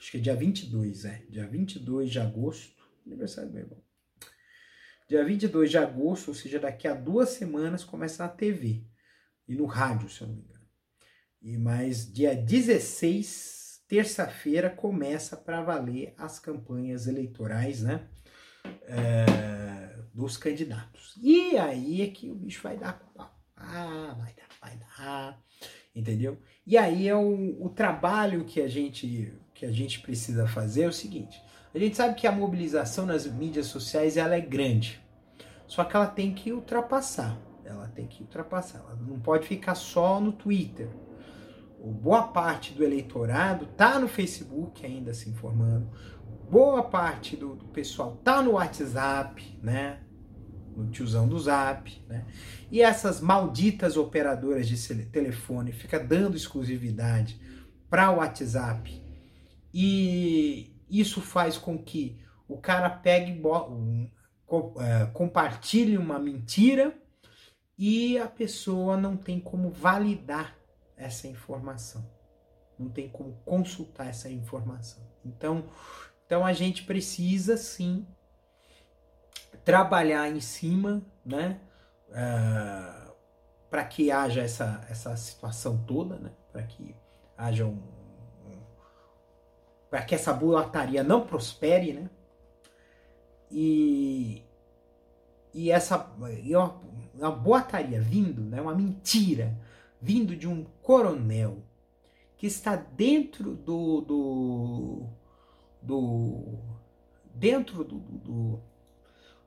acho 0.00 0.10
que 0.10 0.16
é 0.16 0.20
dia 0.20 0.34
22, 0.34 1.04
é. 1.04 1.22
Dia 1.28 1.46
22 1.46 2.10
de 2.10 2.18
agosto. 2.18 2.82
Aniversário 3.06 3.50
do 3.50 3.54
meu 3.54 3.64
irmão. 3.64 3.84
Dia 5.06 5.22
22 5.22 5.70
de 5.70 5.78
agosto, 5.78 6.28
ou 6.28 6.34
seja, 6.34 6.58
daqui 6.58 6.88
a 6.88 6.94
duas 6.94 7.28
semanas, 7.28 7.84
começa 7.84 8.24
na 8.24 8.28
TV. 8.30 8.84
E 9.48 9.54
no 9.54 9.66
rádio, 9.66 10.08
se 10.08 10.22
eu 10.22 10.28
não 10.28 10.34
me 10.34 10.42
engano. 10.42 10.66
E 11.40 11.56
mais 11.56 12.12
dia 12.12 12.34
16, 12.34 13.82
terça-feira, 13.86 14.68
começa 14.68 15.36
para 15.36 15.62
valer 15.62 16.14
as 16.18 16.38
campanhas 16.38 17.06
eleitorais, 17.06 17.82
né? 17.82 18.08
É, 18.82 19.96
dos 20.12 20.36
candidatos. 20.36 21.14
E 21.22 21.56
aí 21.56 22.02
é 22.02 22.08
que 22.08 22.30
o 22.30 22.34
bicho 22.34 22.62
vai 22.62 22.76
dar 22.76 23.00
Ah, 23.56 24.16
vai 24.18 24.34
dar, 24.34 24.48
vai 24.60 24.76
dar. 24.76 25.40
Entendeu? 25.94 26.40
E 26.66 26.76
aí 26.76 27.08
é 27.08 27.14
o, 27.14 27.64
o 27.64 27.68
trabalho 27.70 28.44
que 28.44 28.60
a 28.60 28.68
gente 28.68 29.32
que 29.54 29.64
a 29.64 29.72
gente 29.72 30.00
precisa 30.00 30.46
fazer 30.46 30.82
é 30.82 30.88
o 30.88 30.92
seguinte. 30.92 31.40
A 31.74 31.78
gente 31.78 31.96
sabe 31.96 32.14
que 32.14 32.26
a 32.26 32.32
mobilização 32.32 33.06
nas 33.06 33.26
mídias 33.26 33.66
sociais 33.66 34.16
ela 34.16 34.34
é 34.34 34.40
grande. 34.40 35.00
Só 35.66 35.84
que 35.84 35.96
ela 35.96 36.06
tem 36.06 36.34
que 36.34 36.52
ultrapassar. 36.52 37.38
Ela 37.66 37.88
tem 37.88 38.06
que 38.06 38.22
ultrapassar. 38.22 38.78
Ela 38.78 38.96
não 38.96 39.20
pode 39.20 39.46
ficar 39.46 39.74
só 39.74 40.20
no 40.20 40.32
Twitter 40.32 40.88
boa 41.86 42.28
parte 42.28 42.72
do 42.72 42.82
eleitorado 42.82 43.66
tá 43.66 43.98
no 43.98 44.08
Facebook 44.08 44.84
ainda 44.84 45.14
se 45.14 45.28
informando, 45.30 45.88
boa 46.50 46.82
parte 46.82 47.36
do, 47.36 47.54
do 47.54 47.66
pessoal 47.66 48.16
tá 48.16 48.42
no 48.42 48.52
WhatsApp, 48.52 49.58
né? 49.62 50.00
No 50.76 50.90
tiozão 50.90 51.26
do 51.26 51.38
Zap, 51.38 52.04
né? 52.06 52.26
E 52.70 52.82
essas 52.82 53.20
malditas 53.20 53.96
operadoras 53.96 54.68
de 54.68 55.04
telefone 55.06 55.72
fica 55.72 55.98
dando 55.98 56.36
exclusividade 56.36 57.40
para 57.88 58.10
o 58.10 58.16
WhatsApp. 58.16 59.02
E 59.72 60.76
isso 60.90 61.22
faz 61.22 61.56
com 61.56 61.78
que 61.78 62.20
o 62.46 62.58
cara 62.58 62.90
pegue 62.90 63.40
é, 64.78 65.06
compartilhe 65.06 65.96
uma 65.96 66.18
mentira 66.18 66.94
e 67.78 68.18
a 68.18 68.26
pessoa 68.26 68.96
não 68.96 69.16
tem 69.16 69.38
como 69.38 69.70
validar 69.70 70.56
essa 70.96 71.28
informação. 71.28 72.04
Não 72.78 72.88
tem 72.88 73.08
como 73.08 73.34
consultar 73.44 74.08
essa 74.08 74.28
informação. 74.30 75.02
Então, 75.24 75.64
então 76.24 76.44
a 76.44 76.52
gente 76.52 76.84
precisa 76.84 77.56
sim 77.56 78.06
trabalhar 79.64 80.28
em 80.30 80.40
cima, 80.40 81.02
né? 81.24 81.60
Uh, 82.08 82.14
ah, 82.14 83.12
para 83.68 83.84
que 83.84 84.10
haja 84.10 84.42
essa, 84.42 84.86
essa 84.88 85.16
situação 85.16 85.84
toda, 85.84 86.16
né? 86.18 86.30
Para 86.52 86.62
que 86.62 86.94
haja 87.36 87.66
um, 87.66 87.82
um 88.46 88.62
para 89.90 90.02
que 90.02 90.14
essa 90.14 90.32
boataria 90.32 91.02
não 91.02 91.26
prospere, 91.26 91.92
né? 91.92 92.10
E, 93.50 94.44
e 95.56 95.70
essa 95.70 96.14
e 96.44 96.54
uma, 96.54 96.78
uma 97.14 97.30
boataria 97.30 98.00
vindo, 98.00 98.42
né? 98.42 98.60
Uma 98.60 98.74
mentira 98.74 99.58
vindo 100.00 100.36
de 100.36 100.46
um 100.46 100.64
coronel 100.82 101.64
que 102.36 102.46
está 102.46 102.76
dentro 102.76 103.54
do, 103.54 104.02
do, 104.02 105.06
do 105.82 106.58
dentro 107.34 107.82
do, 107.82 107.98
do, 107.98 108.60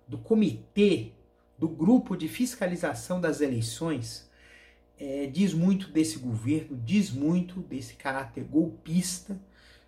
do, 0.08 0.17
comitê 0.17 1.12
do 1.58 1.69
grupo 1.69 2.17
de 2.17 2.28
fiscalização 2.28 3.22
das 3.22 3.39
eleições 3.39 4.28
é, 4.98 5.28
diz 5.28 5.54
muito 5.54 5.91
desse 5.91 6.17
governo, 6.17 6.76
diz 6.84 7.12
muito 7.12 7.62
desse 7.62 7.93
caráter 7.93 8.43
golpista. 8.43 9.39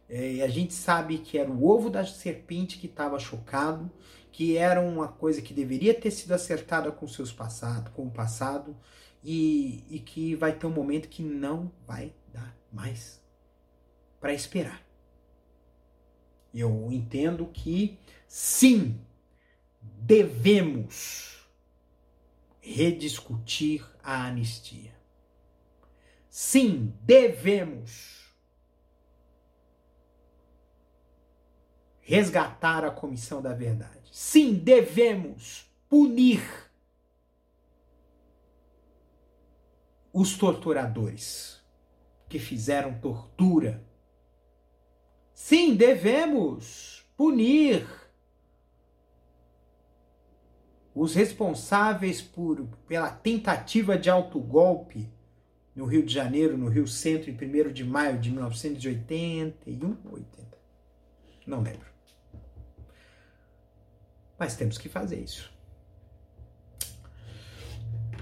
É, 0.07 0.41
a 0.41 0.47
gente 0.47 0.73
sabe 0.73 1.17
que 1.17 1.38
era 1.38 1.49
o 1.49 1.67
ovo 1.67 1.89
da 1.89 2.05
serpente 2.05 2.77
que 2.77 2.86
estava 2.86 3.17
chocado, 3.19 3.89
que 4.31 4.57
era 4.57 4.81
uma 4.81 5.07
coisa 5.07 5.41
que 5.41 5.53
deveria 5.53 5.93
ter 5.93 6.11
sido 6.11 6.31
acertada 6.31 6.91
com 6.91 7.07
seus 7.07 7.31
passado, 7.31 7.91
com 7.91 8.07
o 8.07 8.11
passado, 8.11 8.75
e, 9.23 9.83
e 9.89 9.99
que 9.99 10.35
vai 10.35 10.53
ter 10.53 10.65
um 10.65 10.71
momento 10.71 11.09
que 11.09 11.21
não 11.21 11.71
vai 11.85 12.13
dar 12.33 12.55
mais 12.71 13.21
para 14.19 14.33
esperar. 14.33 14.81
Eu 16.53 16.91
entendo 16.91 17.45
que 17.47 17.99
sim, 18.27 18.99
devemos 19.81 21.47
rediscutir 22.59 23.85
a 24.03 24.25
anistia. 24.25 24.93
Sim, 26.29 26.93
devemos 27.01 28.21
resgatar 32.01 32.83
a 32.83 32.91
comissão 32.91 33.41
da 33.41 33.53
verdade. 33.53 34.00
Sim, 34.12 34.56
devemos 34.56 35.71
punir 35.88 36.43
os 40.12 40.38
torturadores 40.38 41.62
que 42.28 42.38
fizeram 42.38 43.00
tortura. 43.00 43.82
Sim, 45.34 45.76
devemos 45.76 47.06
punir 47.15 47.88
os 50.93 51.15
responsáveis 51.15 52.21
por, 52.21 52.67
pela 52.86 53.10
tentativa 53.10 53.97
de 53.97 54.10
autogolpe 54.10 55.10
no 55.74 55.86
Rio 55.86 56.06
de 56.06 56.13
Janeiro, 56.13 56.58
no 56.58 56.67
Rio 56.67 56.86
Centro, 56.86 57.32
em 57.32 57.34
1 57.34 57.71
de 57.71 57.86
maio 57.86 58.19
de 58.19 58.30
1981 58.30 59.97
80. 60.12 60.58
Não 61.47 61.62
lembro. 61.62 61.90
Mas 64.41 64.56
temos 64.56 64.80
que 64.80 64.89
fazer 64.89 65.19
isso. 65.19 65.54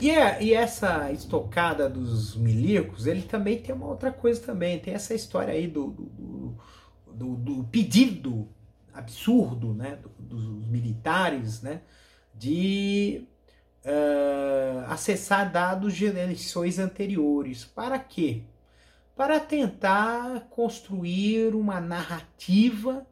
E, 0.01 0.09
é, 0.09 0.43
e 0.43 0.53
essa 0.53 1.09
estocada 1.13 1.89
dos 1.89 2.35
milicos, 2.35 3.07
ele 3.07 3.21
também 3.21 3.61
tem 3.61 3.73
uma 3.73 3.87
outra 3.87 4.11
coisa 4.11 4.41
também. 4.41 4.77
Tem 4.79 4.93
essa 4.93 5.13
história 5.13 5.53
aí 5.53 5.65
do, 5.65 5.91
do, 5.91 6.57
do, 7.07 7.35
do 7.37 7.63
pedido 7.71 8.49
absurdo 8.93 9.73
né, 9.73 9.97
dos 10.19 10.67
militares 10.67 11.61
né, 11.61 11.83
de 12.35 13.25
uh, 13.85 14.91
acessar 14.91 15.49
dados 15.49 15.95
de 15.95 16.03
eleições 16.03 16.79
anteriores. 16.79 17.63
Para 17.63 17.97
quê? 17.97 18.43
Para 19.15 19.39
tentar 19.39 20.49
construir 20.49 21.55
uma 21.55 21.79
narrativa 21.79 23.07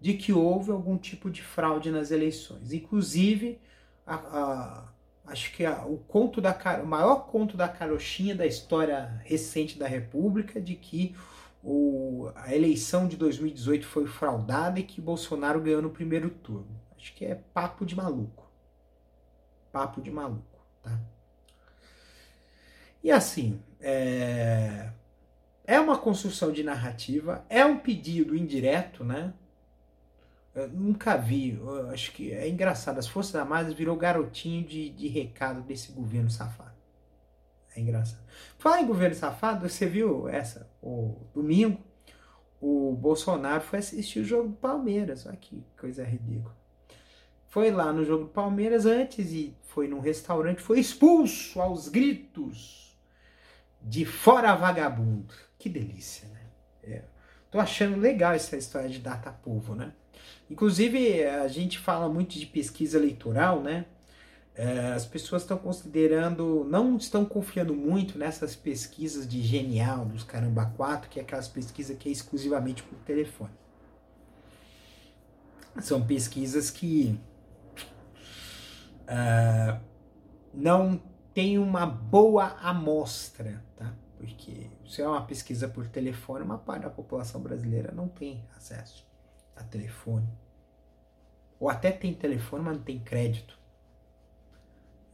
de 0.00 0.14
que 0.14 0.32
houve 0.32 0.70
algum 0.70 0.96
tipo 0.96 1.30
de 1.30 1.42
fraude 1.42 1.90
nas 1.90 2.10
eleições. 2.10 2.72
Inclusive, 2.72 3.60
a, 4.06 4.14
a 4.14 4.88
acho 5.26 5.52
que 5.52 5.64
a, 5.64 5.84
o 5.86 5.98
conto 5.98 6.40
da 6.40 6.56
o 6.82 6.86
maior 6.86 7.26
conto 7.26 7.56
da 7.56 7.68
carochinha 7.68 8.34
da 8.34 8.46
história 8.46 9.20
recente 9.24 9.78
da 9.78 9.86
República 9.86 10.60
de 10.60 10.74
que 10.74 11.14
o, 11.62 12.30
a 12.34 12.54
eleição 12.54 13.06
de 13.06 13.16
2018 13.16 13.86
foi 13.86 14.06
fraudada 14.06 14.80
e 14.80 14.82
que 14.82 15.00
Bolsonaro 15.00 15.60
ganhou 15.60 15.82
no 15.82 15.90
primeiro 15.90 16.30
turno. 16.30 16.80
Acho 16.96 17.14
que 17.14 17.24
é 17.24 17.34
papo 17.34 17.84
de 17.84 17.94
maluco. 17.94 18.50
Papo 19.70 20.00
de 20.00 20.10
maluco, 20.10 20.64
tá? 20.82 20.98
E 23.02 23.10
assim, 23.10 23.62
é, 23.80 24.90
é 25.64 25.80
uma 25.80 25.96
construção 25.96 26.52
de 26.52 26.62
narrativa, 26.62 27.44
é 27.48 27.64
um 27.64 27.78
pedido 27.78 28.36
indireto, 28.36 29.04
né? 29.04 29.32
Eu 30.54 30.68
nunca 30.68 31.16
vi, 31.16 31.56
eu 31.56 31.90
acho 31.90 32.12
que 32.12 32.32
é 32.32 32.48
engraçado. 32.48 32.98
As 32.98 33.06
Forças 33.06 33.34
Armadas 33.36 33.72
virou 33.72 33.96
garotinho 33.96 34.66
de, 34.66 34.90
de 34.90 35.06
recado 35.06 35.62
desse 35.62 35.92
governo 35.92 36.30
safado. 36.30 36.74
É 37.76 37.80
engraçado. 37.80 38.22
Fala 38.58 38.80
em 38.80 38.86
governo 38.86 39.14
safado, 39.14 39.68
você 39.68 39.86
viu 39.86 40.28
essa? 40.28 40.68
O 40.82 41.16
domingo, 41.32 41.80
o 42.60 42.94
Bolsonaro 42.94 43.62
foi 43.62 43.78
assistir 43.78 44.20
o 44.20 44.24
jogo 44.24 44.48
do 44.48 44.56
Palmeiras. 44.56 45.24
Olha 45.24 45.36
que 45.36 45.64
coisa 45.78 46.04
ridícula. 46.04 46.56
Foi 47.46 47.70
lá 47.70 47.92
no 47.92 48.04
jogo 48.04 48.24
do 48.24 48.30
Palmeiras 48.30 48.86
antes 48.86 49.32
e 49.32 49.56
foi 49.62 49.88
num 49.88 50.00
restaurante, 50.00 50.60
foi 50.60 50.78
expulso 50.78 51.60
aos 51.60 51.88
gritos 51.88 52.96
de 53.80 54.04
fora 54.04 54.54
vagabundo. 54.54 55.32
Que 55.58 55.68
delícia, 55.68 56.28
né? 56.28 56.46
É. 56.82 57.02
Tô 57.50 57.58
achando 57.58 57.98
legal 57.98 58.32
essa 58.32 58.56
história 58.56 58.88
de 58.88 59.00
data 59.00 59.32
povo, 59.32 59.74
né? 59.74 59.92
Inclusive, 60.48 61.24
a 61.24 61.48
gente 61.48 61.78
fala 61.78 62.08
muito 62.08 62.38
de 62.38 62.46
pesquisa 62.46 62.98
eleitoral, 62.98 63.60
né? 63.60 63.86
É, 64.54 64.92
as 64.92 65.06
pessoas 65.06 65.42
estão 65.42 65.56
considerando, 65.56 66.66
não 66.68 66.96
estão 66.96 67.24
confiando 67.24 67.74
muito 67.74 68.18
nessas 68.18 68.54
pesquisas 68.54 69.26
de 69.26 69.40
genial 69.42 70.04
dos 70.04 70.22
caramba 70.22 70.66
4, 70.76 71.08
que 71.08 71.18
é 71.18 71.22
aquelas 71.22 71.48
pesquisas 71.48 71.96
que 71.96 72.08
é 72.08 72.12
exclusivamente 72.12 72.82
por 72.82 72.98
telefone. 72.98 73.52
são 75.80 76.04
pesquisas 76.04 76.68
que 76.68 77.18
uh, 79.08 79.80
não 80.52 81.00
tem 81.32 81.58
uma 81.58 81.86
boa 81.86 82.56
amostra, 82.60 83.62
tá? 83.76 83.94
Porque 84.20 84.70
se 84.86 85.00
é 85.00 85.08
uma 85.08 85.24
pesquisa 85.24 85.66
por 85.66 85.88
telefone, 85.88 86.44
uma 86.44 86.58
parte 86.58 86.82
da 86.82 86.90
população 86.90 87.40
brasileira 87.40 87.90
não 87.90 88.06
tem 88.06 88.46
acesso 88.54 89.08
a 89.56 89.64
telefone. 89.64 90.28
Ou 91.58 91.70
até 91.70 91.90
tem 91.90 92.12
telefone, 92.12 92.62
mas 92.62 92.76
não 92.76 92.84
tem 92.84 93.02
crédito. 93.02 93.58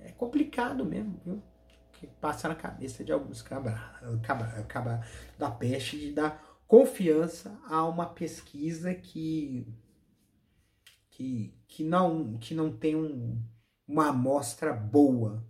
É 0.00 0.10
complicado 0.10 0.84
mesmo, 0.84 1.20
viu? 1.24 1.40
Que 1.92 2.08
passa 2.08 2.48
na 2.48 2.56
cabeça 2.56 3.04
de 3.04 3.12
alguns 3.12 3.42
cabra 3.42 5.06
da 5.38 5.52
peste 5.52 5.96
de 6.00 6.12
dar 6.12 6.44
confiança 6.66 7.56
a 7.68 7.86
uma 7.86 8.06
pesquisa 8.06 8.92
que 8.92 9.72
que, 11.10 11.56
que, 11.68 11.84
não, 11.84 12.36
que 12.38 12.54
não 12.54 12.76
tem 12.76 12.96
um, 12.96 13.40
uma 13.86 14.08
amostra 14.08 14.72
boa 14.72 15.46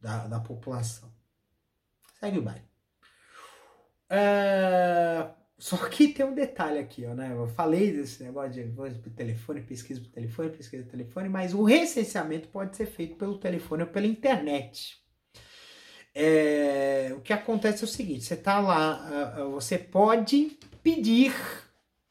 da, 0.00 0.28
da 0.28 0.40
população. 0.40 1.12
Segue 2.18 2.38
o 2.38 2.42
baile. 2.42 2.71
É, 4.14 5.26
só 5.58 5.88
que 5.88 6.08
tem 6.08 6.26
um 6.26 6.34
detalhe 6.34 6.78
aqui, 6.78 7.06
ó, 7.06 7.14
né? 7.14 7.32
Eu 7.32 7.48
falei 7.48 7.90
desse 7.92 8.22
negócio 8.22 8.52
de 8.52 8.62
voz 8.64 8.94
por 8.98 9.10
telefone, 9.10 9.62
pesquisa 9.62 10.02
por 10.02 10.10
telefone, 10.10 10.50
pesquisa 10.50 10.82
por 10.82 10.90
telefone, 10.90 11.30
mas 11.30 11.54
o 11.54 11.62
recenseamento 11.62 12.48
pode 12.48 12.76
ser 12.76 12.84
feito 12.84 13.16
pelo 13.16 13.38
telefone 13.38 13.84
ou 13.84 13.88
pela 13.88 14.06
internet. 14.06 14.98
É, 16.14 17.14
o 17.16 17.22
que 17.22 17.32
acontece 17.32 17.84
é 17.84 17.86
o 17.86 17.88
seguinte: 17.88 18.24
você 18.24 18.34
está 18.34 18.60
lá, 18.60 19.46
você 19.50 19.78
pode 19.78 20.58
pedir 20.82 21.32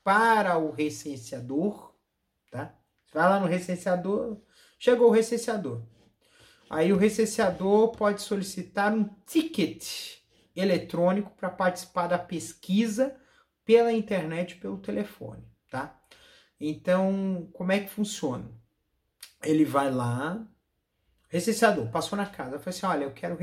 para 0.03 0.57
o 0.57 0.71
recenseador, 0.71 1.93
tá? 2.49 2.75
Você 3.05 3.13
vai 3.13 3.29
lá 3.29 3.39
no 3.39 3.45
recenseador, 3.45 4.41
chegou 4.79 5.09
o 5.09 5.11
recenseador. 5.11 5.83
Aí 6.67 6.91
o 6.91 6.97
recenseador 6.97 7.91
pode 7.91 8.23
solicitar 8.23 8.91
um 8.91 9.07
ticket 9.27 10.20
eletrônico 10.61 11.31
para 11.31 11.49
participar 11.49 12.07
da 12.07 12.17
pesquisa 12.17 13.15
pela 13.65 13.91
internet, 13.91 14.55
pelo 14.55 14.77
telefone, 14.77 15.43
tá? 15.69 15.99
Então, 16.59 17.49
como 17.53 17.71
é 17.71 17.79
que 17.79 17.89
funciona? 17.89 18.51
Ele 19.43 19.65
vai 19.65 19.91
lá, 19.91 20.47
recenseador, 21.29 21.89
passou 21.89 22.17
na 22.17 22.25
casa, 22.25 22.59
falou 22.59 22.69
assim, 22.69 22.85
olha, 22.85 23.05
eu 23.05 23.13
quero 23.13 23.37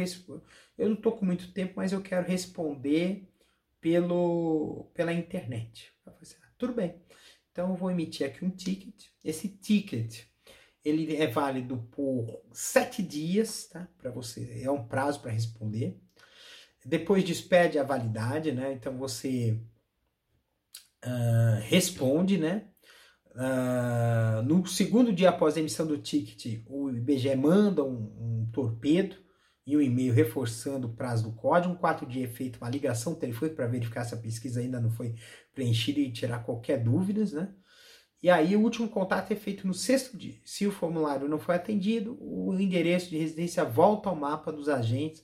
eu 0.77 0.89
não 0.89 0.97
tô 0.97 1.13
com 1.13 1.25
muito 1.25 1.53
tempo, 1.53 1.75
mas 1.77 1.93
eu 1.93 2.01
quero 2.01 2.27
responder 2.27 3.29
pelo 3.81 4.91
pela 4.95 5.13
internet. 5.13 5.93
Assim, 6.21 6.37
ah, 6.43 6.51
tudo 6.57 6.73
bem. 6.73 7.01
Então 7.51 7.71
eu 7.71 7.77
vou 7.77 7.91
emitir 7.91 8.27
aqui 8.27 8.45
um 8.45 8.51
ticket. 8.51 9.07
Esse 9.25 9.49
ticket 9.49 10.27
ele 10.85 11.17
é 11.17 11.27
válido 11.27 11.89
por 11.91 12.43
sete 12.53 13.03
dias, 13.03 13.67
tá? 13.67 13.89
Para 13.99 14.11
você 14.11 14.63
é 14.63 14.71
um 14.71 14.87
prazo 14.87 15.21
para 15.21 15.33
responder. 15.33 16.01
Depois 16.85 17.25
despede 17.25 17.79
a 17.79 17.83
validade, 17.83 18.53
né? 18.53 18.73
Então 18.73 18.97
você 18.97 19.61
uh, 21.05 21.61
responde, 21.63 22.39
né? 22.39 22.69
Uh, 23.35 24.43
no 24.43 24.67
segundo 24.67 25.13
dia 25.13 25.29
após 25.29 25.57
a 25.57 25.61
emissão 25.61 25.87
do 25.87 25.99
ticket, 25.99 26.61
o 26.67 26.91
IBGE 26.91 27.37
manda 27.37 27.85
um, 27.85 28.43
um 28.43 28.51
torpedo 28.53 29.17
e 29.69 29.77
um 29.77 29.83
e-mail 29.83 30.15
reforçando 30.15 30.89
o 30.89 30.93
prazo 30.95 31.31
do 31.31 31.37
código. 31.37 31.75
Um 31.75 31.77
quatro 31.77 32.07
dias 32.07 32.31
é 32.31 32.33
feita 32.33 32.59
uma 32.59 32.71
ligação 32.71 33.15
telefônica 33.15 33.55
para 33.55 33.67
verificar 33.67 34.05
se 34.05 34.15
a 34.15 34.19
pesquisa 34.19 34.61
ainda 34.61 34.81
não 34.81 34.91
foi 34.91 35.15
preenchida 35.55 36.01
e 36.01 36.11
tirar 36.11 36.43
qualquer 36.43 36.83
dúvidas, 36.83 37.33
né? 37.33 37.55
E 38.21 38.29
aí 38.31 38.57
o 38.57 38.61
último 38.61 38.89
contato 38.89 39.31
é 39.31 39.37
feito 39.37 39.67
no 39.67 39.75
sexto 39.75 40.17
dia. 40.17 40.41
Se 40.45 40.67
o 40.67 40.73
formulário 40.73 41.29
não 41.29 41.39
foi 41.39 41.55
atendido, 41.55 42.17
o 42.21 42.53
endereço 42.59 43.11
de 43.11 43.19
residência 43.19 43.65
volta 43.65 44.09
ao 44.09 44.17
mapa 44.17 44.51
dos 44.51 44.69
agentes 44.69 45.23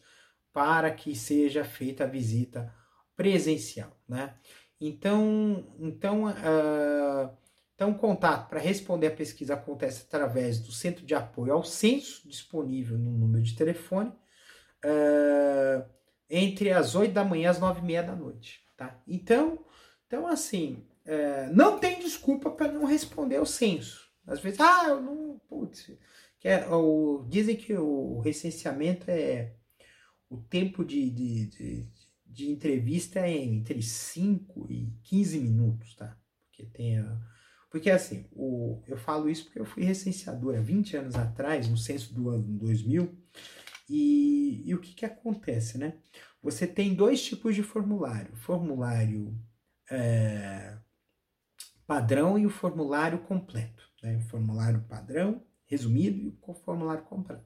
para 0.55 0.93
que 0.93 1.17
seja 1.17 1.65
feita 1.65 2.05
a 2.05 2.07
visita 2.07 2.73
presencial, 3.17 3.91
né? 4.09 4.35
Então, 4.81 5.75
então, 5.81 6.27
uh, 6.27 7.37
então 7.75 7.91
o 7.91 7.99
contato 7.99 8.49
para 8.49 8.61
responder 8.61 9.09
a 9.09 9.17
pesquisa 9.17 9.55
acontece 9.55 10.05
através 10.07 10.61
do 10.61 10.71
centro 10.71 11.05
de 11.05 11.15
apoio 11.15 11.53
ao 11.53 11.65
censo 11.65 12.29
disponível 12.29 12.97
no 12.97 13.11
número 13.11 13.43
de 13.43 13.57
telefone 13.57 14.11
uh, 14.85 15.85
entre 16.31 16.71
as 16.71 16.95
8 16.95 17.13
da 17.13 17.25
manhã 17.25 17.43
e 17.43 17.47
as 17.47 17.59
9 17.59 17.81
e 17.81 17.85
meia 17.85 18.03
da 18.03 18.15
noite. 18.15 18.61
Tá? 18.77 19.03
Então, 19.09 19.65
então 20.07 20.27
assim, 20.27 20.87
uh, 21.05 21.53
não 21.53 21.81
tem 21.81 21.99
desculpa 21.99 22.51
para 22.51 22.71
não 22.71 22.85
responder 22.85 23.37
ao 23.37 23.47
censo. 23.47 24.09
Às 24.25 24.41
vezes, 24.41 24.61
ah, 24.61 24.87
eu 24.89 25.01
não. 25.01 25.25
Putz, 25.49 25.91
quer, 26.39 26.69
ou, 26.69 27.25
dizem 27.25 27.57
que 27.57 27.75
o 27.75 28.21
recenseamento 28.21 29.11
é 29.11 29.53
o 30.35 30.43
tempo 30.43 30.85
de, 30.85 31.09
de, 31.11 31.47
de, 31.47 31.89
de 32.27 32.51
entrevista 32.51 33.21
é 33.21 33.37
entre 33.37 33.81
5 33.83 34.67
e 34.71 34.93
15 35.03 35.39
minutos, 35.41 35.95
tá? 35.95 36.19
Porque 36.49 36.65
tem 36.67 36.99
a, 36.99 37.21
porque 37.71 37.91
assim, 37.91 38.29
o, 38.31 38.83
eu 38.87 38.97
falo 38.97 39.29
isso 39.29 39.45
porque 39.45 39.59
eu 39.59 39.65
fui 39.65 39.83
recenseador 39.83 40.57
há 40.57 40.61
20 40.61 40.97
anos 40.97 41.17
atrás, 41.17 41.69
no 41.69 41.77
censo 41.77 42.15
do 42.15 42.29
ano 42.29 42.45
2000, 42.59 43.13
e, 43.89 44.63
e 44.65 44.75
o 44.75 44.81
que, 44.81 44.95
que 44.95 45.05
acontece, 45.05 45.77
né? 45.77 45.99
Você 46.41 46.67
tem 46.67 46.95
dois 46.95 47.21
tipos 47.25 47.55
de 47.55 47.63
formulário: 47.63 48.37
formulário 48.37 49.37
é, 49.91 50.79
padrão 51.87 52.39
e 52.39 52.47
o 52.47 52.51
formulário 52.51 53.19
completo. 53.21 53.83
Né? 54.03 54.19
O 54.19 54.21
formulário 54.29 54.85
padrão, 54.89 55.45
resumido, 55.65 56.17
e 56.19 56.29
o 56.29 56.55
formulário 56.55 57.03
completo. 57.05 57.45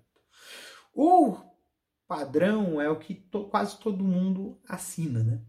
O 0.92 1.38
padrão 2.08 2.80
é 2.80 2.90
o 2.90 2.98
que 2.98 3.14
to, 3.14 3.44
quase 3.44 3.78
todo 3.78 4.02
mundo 4.02 4.58
assina, 4.66 5.22
né? 5.22 5.40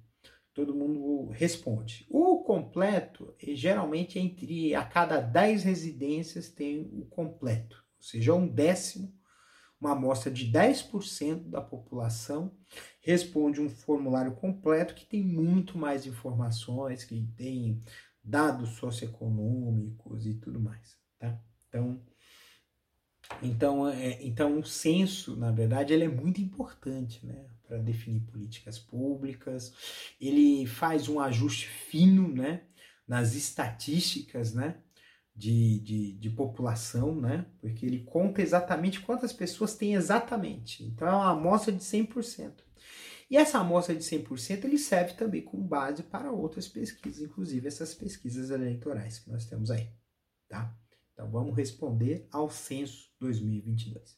Todo 0.54 0.76
mundo 0.76 1.30
responde. 1.32 2.06
O 2.10 2.44
completo, 2.44 3.34
geralmente, 3.40 4.20
entre 4.20 4.76
a 4.76 4.84
cada 4.84 5.22
10 5.22 5.64
residências 5.64 6.50
tem 6.50 6.82
o 6.94 7.06
completo, 7.06 7.84
ou 7.98 8.04
seja, 8.04 8.36
um 8.36 8.48
décimo 8.48 9.18
uma 9.80 9.94
amostra 9.94 10.30
de 10.30 10.52
10% 10.52 11.50
da 11.50 11.62
população 11.62 12.52
responde 13.02 13.62
um 13.62 13.70
formulário 13.70 14.36
completo 14.36 14.94
que 14.94 15.06
tem 15.06 15.24
muito 15.24 15.78
mais 15.78 16.06
informações, 16.06 17.06
que 17.06 17.26
tem 17.38 17.82
dados 18.22 18.72
socioeconômicos 18.72 20.26
e 20.26 20.34
tudo 20.34 20.60
mais, 20.60 20.98
tá? 21.18 21.40
Então, 21.68 22.02
então, 23.42 23.88
é, 23.88 24.18
então 24.22 24.60
o 24.60 24.66
censo, 24.66 25.36
na 25.36 25.52
verdade, 25.52 25.94
ele 25.94 26.06
é 26.06 26.10
muito 26.10 26.42
importante, 26.42 27.26
né, 27.26 27.46
para 27.68 27.78
definir 27.78 28.22
políticas 28.22 28.80
públicas. 28.80 29.74
Ele 30.20 30.66
faz 30.66 31.08
um 31.08 31.20
ajuste 31.20 31.68
fino, 31.68 32.28
né, 32.28 32.64
nas 33.08 33.36
estatísticas, 33.36 34.54
né, 34.54 34.78
de, 35.36 35.80
de, 35.80 36.14
de, 36.18 36.30
população, 36.32 37.16
né? 37.16 37.46
Porque 37.62 37.86
ele 37.86 38.04
conta 38.04 38.42
exatamente 38.42 39.00
quantas 39.00 39.32
pessoas 39.32 39.74
tem 39.74 39.94
exatamente. 39.96 40.84
Então 40.84 41.08
é 41.08 41.12
uma 41.12 41.32
amostra 41.32 41.72
de 41.72 41.82
100%. 41.82 42.52
E 43.30 43.38
essa 43.38 43.60
amostra 43.60 43.96
de 43.96 44.04
100% 44.04 44.66
ele 44.66 44.78
serve 44.78 45.14
também 45.14 45.42
como 45.42 45.64
base 45.64 46.04
para 46.04 46.32
outras 46.32 46.68
pesquisas, 46.68 47.22
inclusive 47.22 47.68
essas 47.68 47.94
pesquisas 47.94 48.50
eleitorais 48.50 49.20
que 49.20 49.30
nós 49.30 49.46
temos 49.46 49.72
aí, 49.72 49.88
tá? 50.50 50.76
Então 51.20 51.30
vamos 51.30 51.54
responder 51.54 52.26
ao 52.32 52.50
censo 52.50 53.12
2022. 53.20 54.18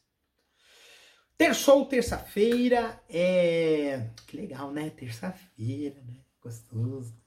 Terçou 1.36 1.84
terça-feira, 1.84 3.02
é... 3.08 4.12
Que 4.28 4.36
legal, 4.36 4.70
né? 4.70 4.88
Terça-feira, 4.88 6.00
né? 6.00 6.24
Gostoso. 6.40 7.20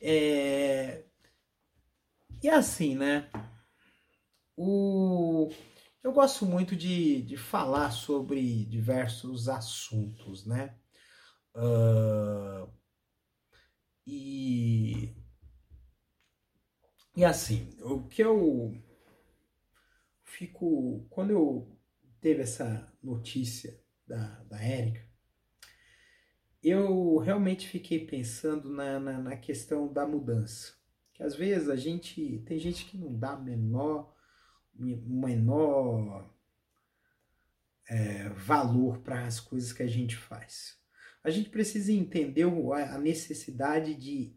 É... 0.00 1.02
E 2.40 2.48
assim, 2.48 2.94
né? 2.94 3.28
O... 4.56 5.50
Eu 6.00 6.12
gosto 6.12 6.46
muito 6.46 6.76
de, 6.76 7.22
de 7.22 7.36
falar 7.36 7.90
sobre 7.90 8.64
diversos 8.66 9.48
assuntos, 9.48 10.46
né? 10.46 10.76
Uh... 11.56 12.70
E... 14.06 15.12
E 17.16 17.24
assim, 17.24 17.68
o 17.80 18.04
que 18.04 18.22
eu 18.22 18.80
fico. 20.32 21.06
Quando 21.10 21.30
eu 21.30 21.78
teve 22.20 22.42
essa 22.42 22.92
notícia 23.02 23.80
da, 24.06 24.42
da 24.44 24.62
Érica, 24.62 25.06
eu 26.62 27.18
realmente 27.18 27.66
fiquei 27.68 28.06
pensando 28.06 28.70
na, 28.70 29.00
na, 29.00 29.18
na 29.18 29.36
questão 29.36 29.92
da 29.92 30.06
mudança 30.06 30.82
que 31.12 31.22
às 31.22 31.36
vezes 31.36 31.68
a 31.68 31.76
gente 31.76 32.42
tem 32.46 32.58
gente 32.58 32.86
que 32.86 32.98
não 32.98 33.16
dá 33.16 33.36
menor 33.36 34.12
menor 34.74 36.34
é, 37.88 38.30
valor 38.30 39.00
para 39.00 39.26
as 39.26 39.38
coisas 39.38 39.72
que 39.72 39.82
a 39.82 39.86
gente 39.86 40.16
faz. 40.16 40.80
A 41.22 41.30
gente 41.30 41.50
precisa 41.50 41.92
entender 41.92 42.44
a 42.44 42.98
necessidade 42.98 43.94
de 43.94 44.34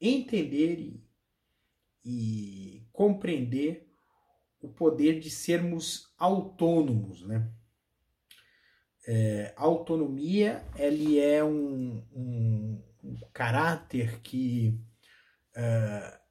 entender 0.00 0.78
e, 0.78 1.04
e 2.04 2.86
compreender 2.92 3.91
o 4.62 4.68
poder 4.68 5.18
de 5.18 5.28
sermos 5.28 6.14
autônomos, 6.16 7.26
né? 7.26 7.50
É, 9.04 9.52
autonomia 9.56 10.64
ele 10.76 11.18
é 11.18 11.42
um, 11.42 12.06
um, 12.14 12.80
um 13.02 13.18
caráter 13.32 14.20
que 14.20 14.80
uh, 15.56 16.22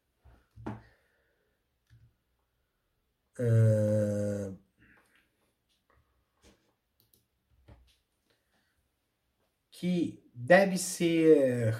que 9.69 10.23
deve 10.33 10.77
ser 10.77 11.75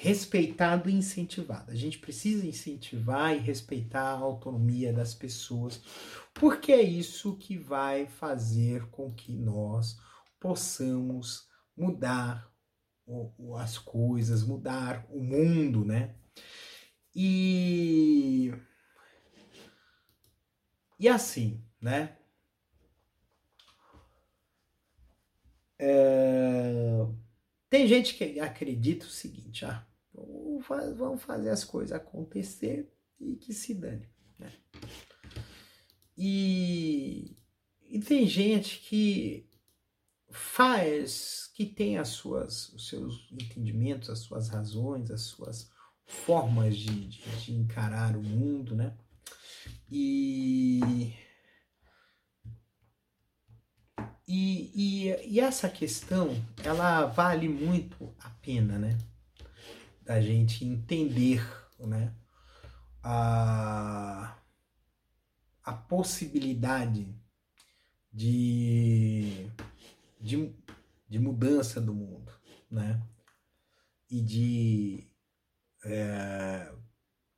respeitado 0.00 0.88
e 0.88 0.94
incentivado. 0.94 1.72
A 1.72 1.74
gente 1.74 1.98
precisa 1.98 2.46
incentivar 2.46 3.34
e 3.34 3.40
respeitar 3.40 4.12
a 4.12 4.18
autonomia 4.18 4.92
das 4.92 5.12
pessoas, 5.12 5.82
porque 6.32 6.70
é 6.70 6.80
isso 6.80 7.36
que 7.36 7.58
vai 7.58 8.06
fazer 8.06 8.86
com 8.90 9.12
que 9.12 9.32
nós 9.32 9.98
possamos 10.38 11.48
mudar 11.76 12.48
as 13.58 13.76
coisas, 13.76 14.44
mudar 14.44 15.04
o 15.10 15.20
mundo, 15.20 15.84
né? 15.84 16.14
E 17.12 18.52
e 21.00 21.08
assim, 21.08 21.60
né? 21.80 22.16
É... 25.76 27.06
Tem 27.68 27.86
gente 27.88 28.14
que 28.14 28.38
acredita 28.38 29.06
o 29.06 29.10
seguinte, 29.10 29.64
ah, 29.64 29.87
vamos 30.96 31.22
fazer 31.22 31.50
as 31.50 31.64
coisas 31.64 31.92
acontecer 31.92 32.92
e 33.20 33.36
que 33.36 33.52
se 33.52 33.74
dane. 33.74 34.08
Né? 34.38 34.52
E, 36.16 37.36
e 37.88 38.00
tem 38.00 38.26
gente 38.26 38.80
que 38.80 39.48
faz, 40.30 41.50
que 41.54 41.64
tem 41.64 41.98
as 41.98 42.08
suas, 42.08 42.68
os 42.70 42.88
seus 42.88 43.28
entendimentos, 43.32 44.10
as 44.10 44.20
suas 44.20 44.48
razões, 44.48 45.10
as 45.10 45.22
suas 45.22 45.70
formas 46.04 46.76
de, 46.76 47.08
de, 47.08 47.44
de 47.44 47.52
encarar 47.52 48.16
o 48.16 48.22
mundo, 48.22 48.74
né? 48.74 48.96
E, 49.90 51.14
e, 54.26 55.06
e, 55.06 55.34
e 55.34 55.40
essa 55.40 55.68
questão, 55.68 56.30
ela 56.64 57.06
vale 57.06 57.48
muito 57.48 58.14
a 58.18 58.30
pena, 58.30 58.78
né? 58.78 58.98
Da 60.08 60.22
gente 60.22 60.64
entender 60.64 61.46
né, 61.78 62.14
a, 63.02 64.40
a 65.62 65.72
possibilidade 65.74 67.14
de, 68.10 69.50
de, 70.18 70.50
de 71.06 71.18
mudança 71.18 71.78
do 71.78 71.92
mundo, 71.92 72.32
né? 72.70 73.06
E 74.10 74.22
de 74.22 75.06
é, 75.84 76.72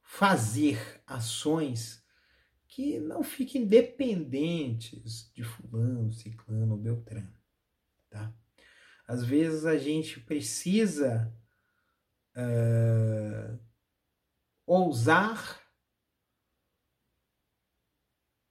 fazer 0.04 1.02
ações 1.04 2.04
que 2.68 3.00
não 3.00 3.24
fiquem 3.24 3.66
dependentes 3.66 5.28
de 5.34 5.42
fulano, 5.42 6.12
ciclano, 6.12 6.76
beltrano, 6.76 7.34
tá? 8.08 8.32
Às 9.08 9.24
vezes 9.24 9.66
a 9.66 9.76
gente 9.76 10.20
precisa 10.20 11.36
uh, 12.36 13.58
ousar 14.66 15.60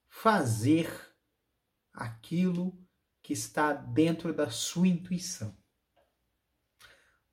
fazer 0.09 0.89
aquilo 1.93 2.77
que 3.21 3.33
está 3.33 3.73
dentro 3.73 4.33
da 4.33 4.49
sua 4.49 4.87
intuição. 4.87 5.57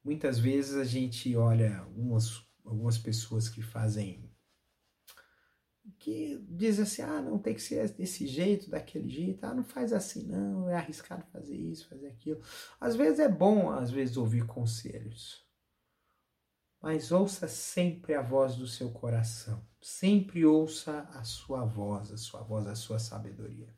Muitas 0.05 0.39
vezes 0.39 0.77
a 0.77 0.85
gente 0.85 1.35
olha 1.35 1.79
algumas, 1.79 2.47
algumas 2.65 2.97
pessoas 2.97 3.49
que 3.49 3.61
fazem 3.61 4.33
que 5.99 6.37
dizem 6.49 6.83
assim, 6.83 7.03
ah, 7.03 7.23
não 7.23 7.39
tem 7.39 7.55
que 7.55 7.63
ser 7.63 7.89
desse 7.91 8.27
jeito, 8.27 8.69
daquele 8.69 9.09
jeito, 9.09 9.45
ah, 9.45 9.55
não 9.55 9.63
faz 9.65 9.93
assim 9.93 10.27
não, 10.27 10.69
é 10.69 10.75
arriscado 10.75 11.25
fazer 11.33 11.57
isso, 11.57 11.89
fazer 11.89 12.09
aquilo. 12.09 12.41
Às 12.81 12.97
vezes 12.97 13.21
é 13.21 13.29
bom, 13.29 13.71
às 13.71 13.91
vezes, 13.91 14.17
ouvir 14.17 14.47
conselhos 14.47 15.46
mas 16.81 17.11
ouça 17.11 17.49
sempre 17.49 18.15
a 18.15 18.23
voz 18.23 18.57
do 18.57 18.67
seu 18.67 18.91
coração. 18.91 19.67
Sempre 19.81 20.45
ouça 20.45 21.03
a 21.15 21.25
sua 21.25 21.65
voz, 21.65 22.11
a 22.13 22.17
sua 22.17 22.43
voz, 22.43 22.67
a 22.67 22.75
sua 22.75 22.99
sabedoria. 22.99 23.75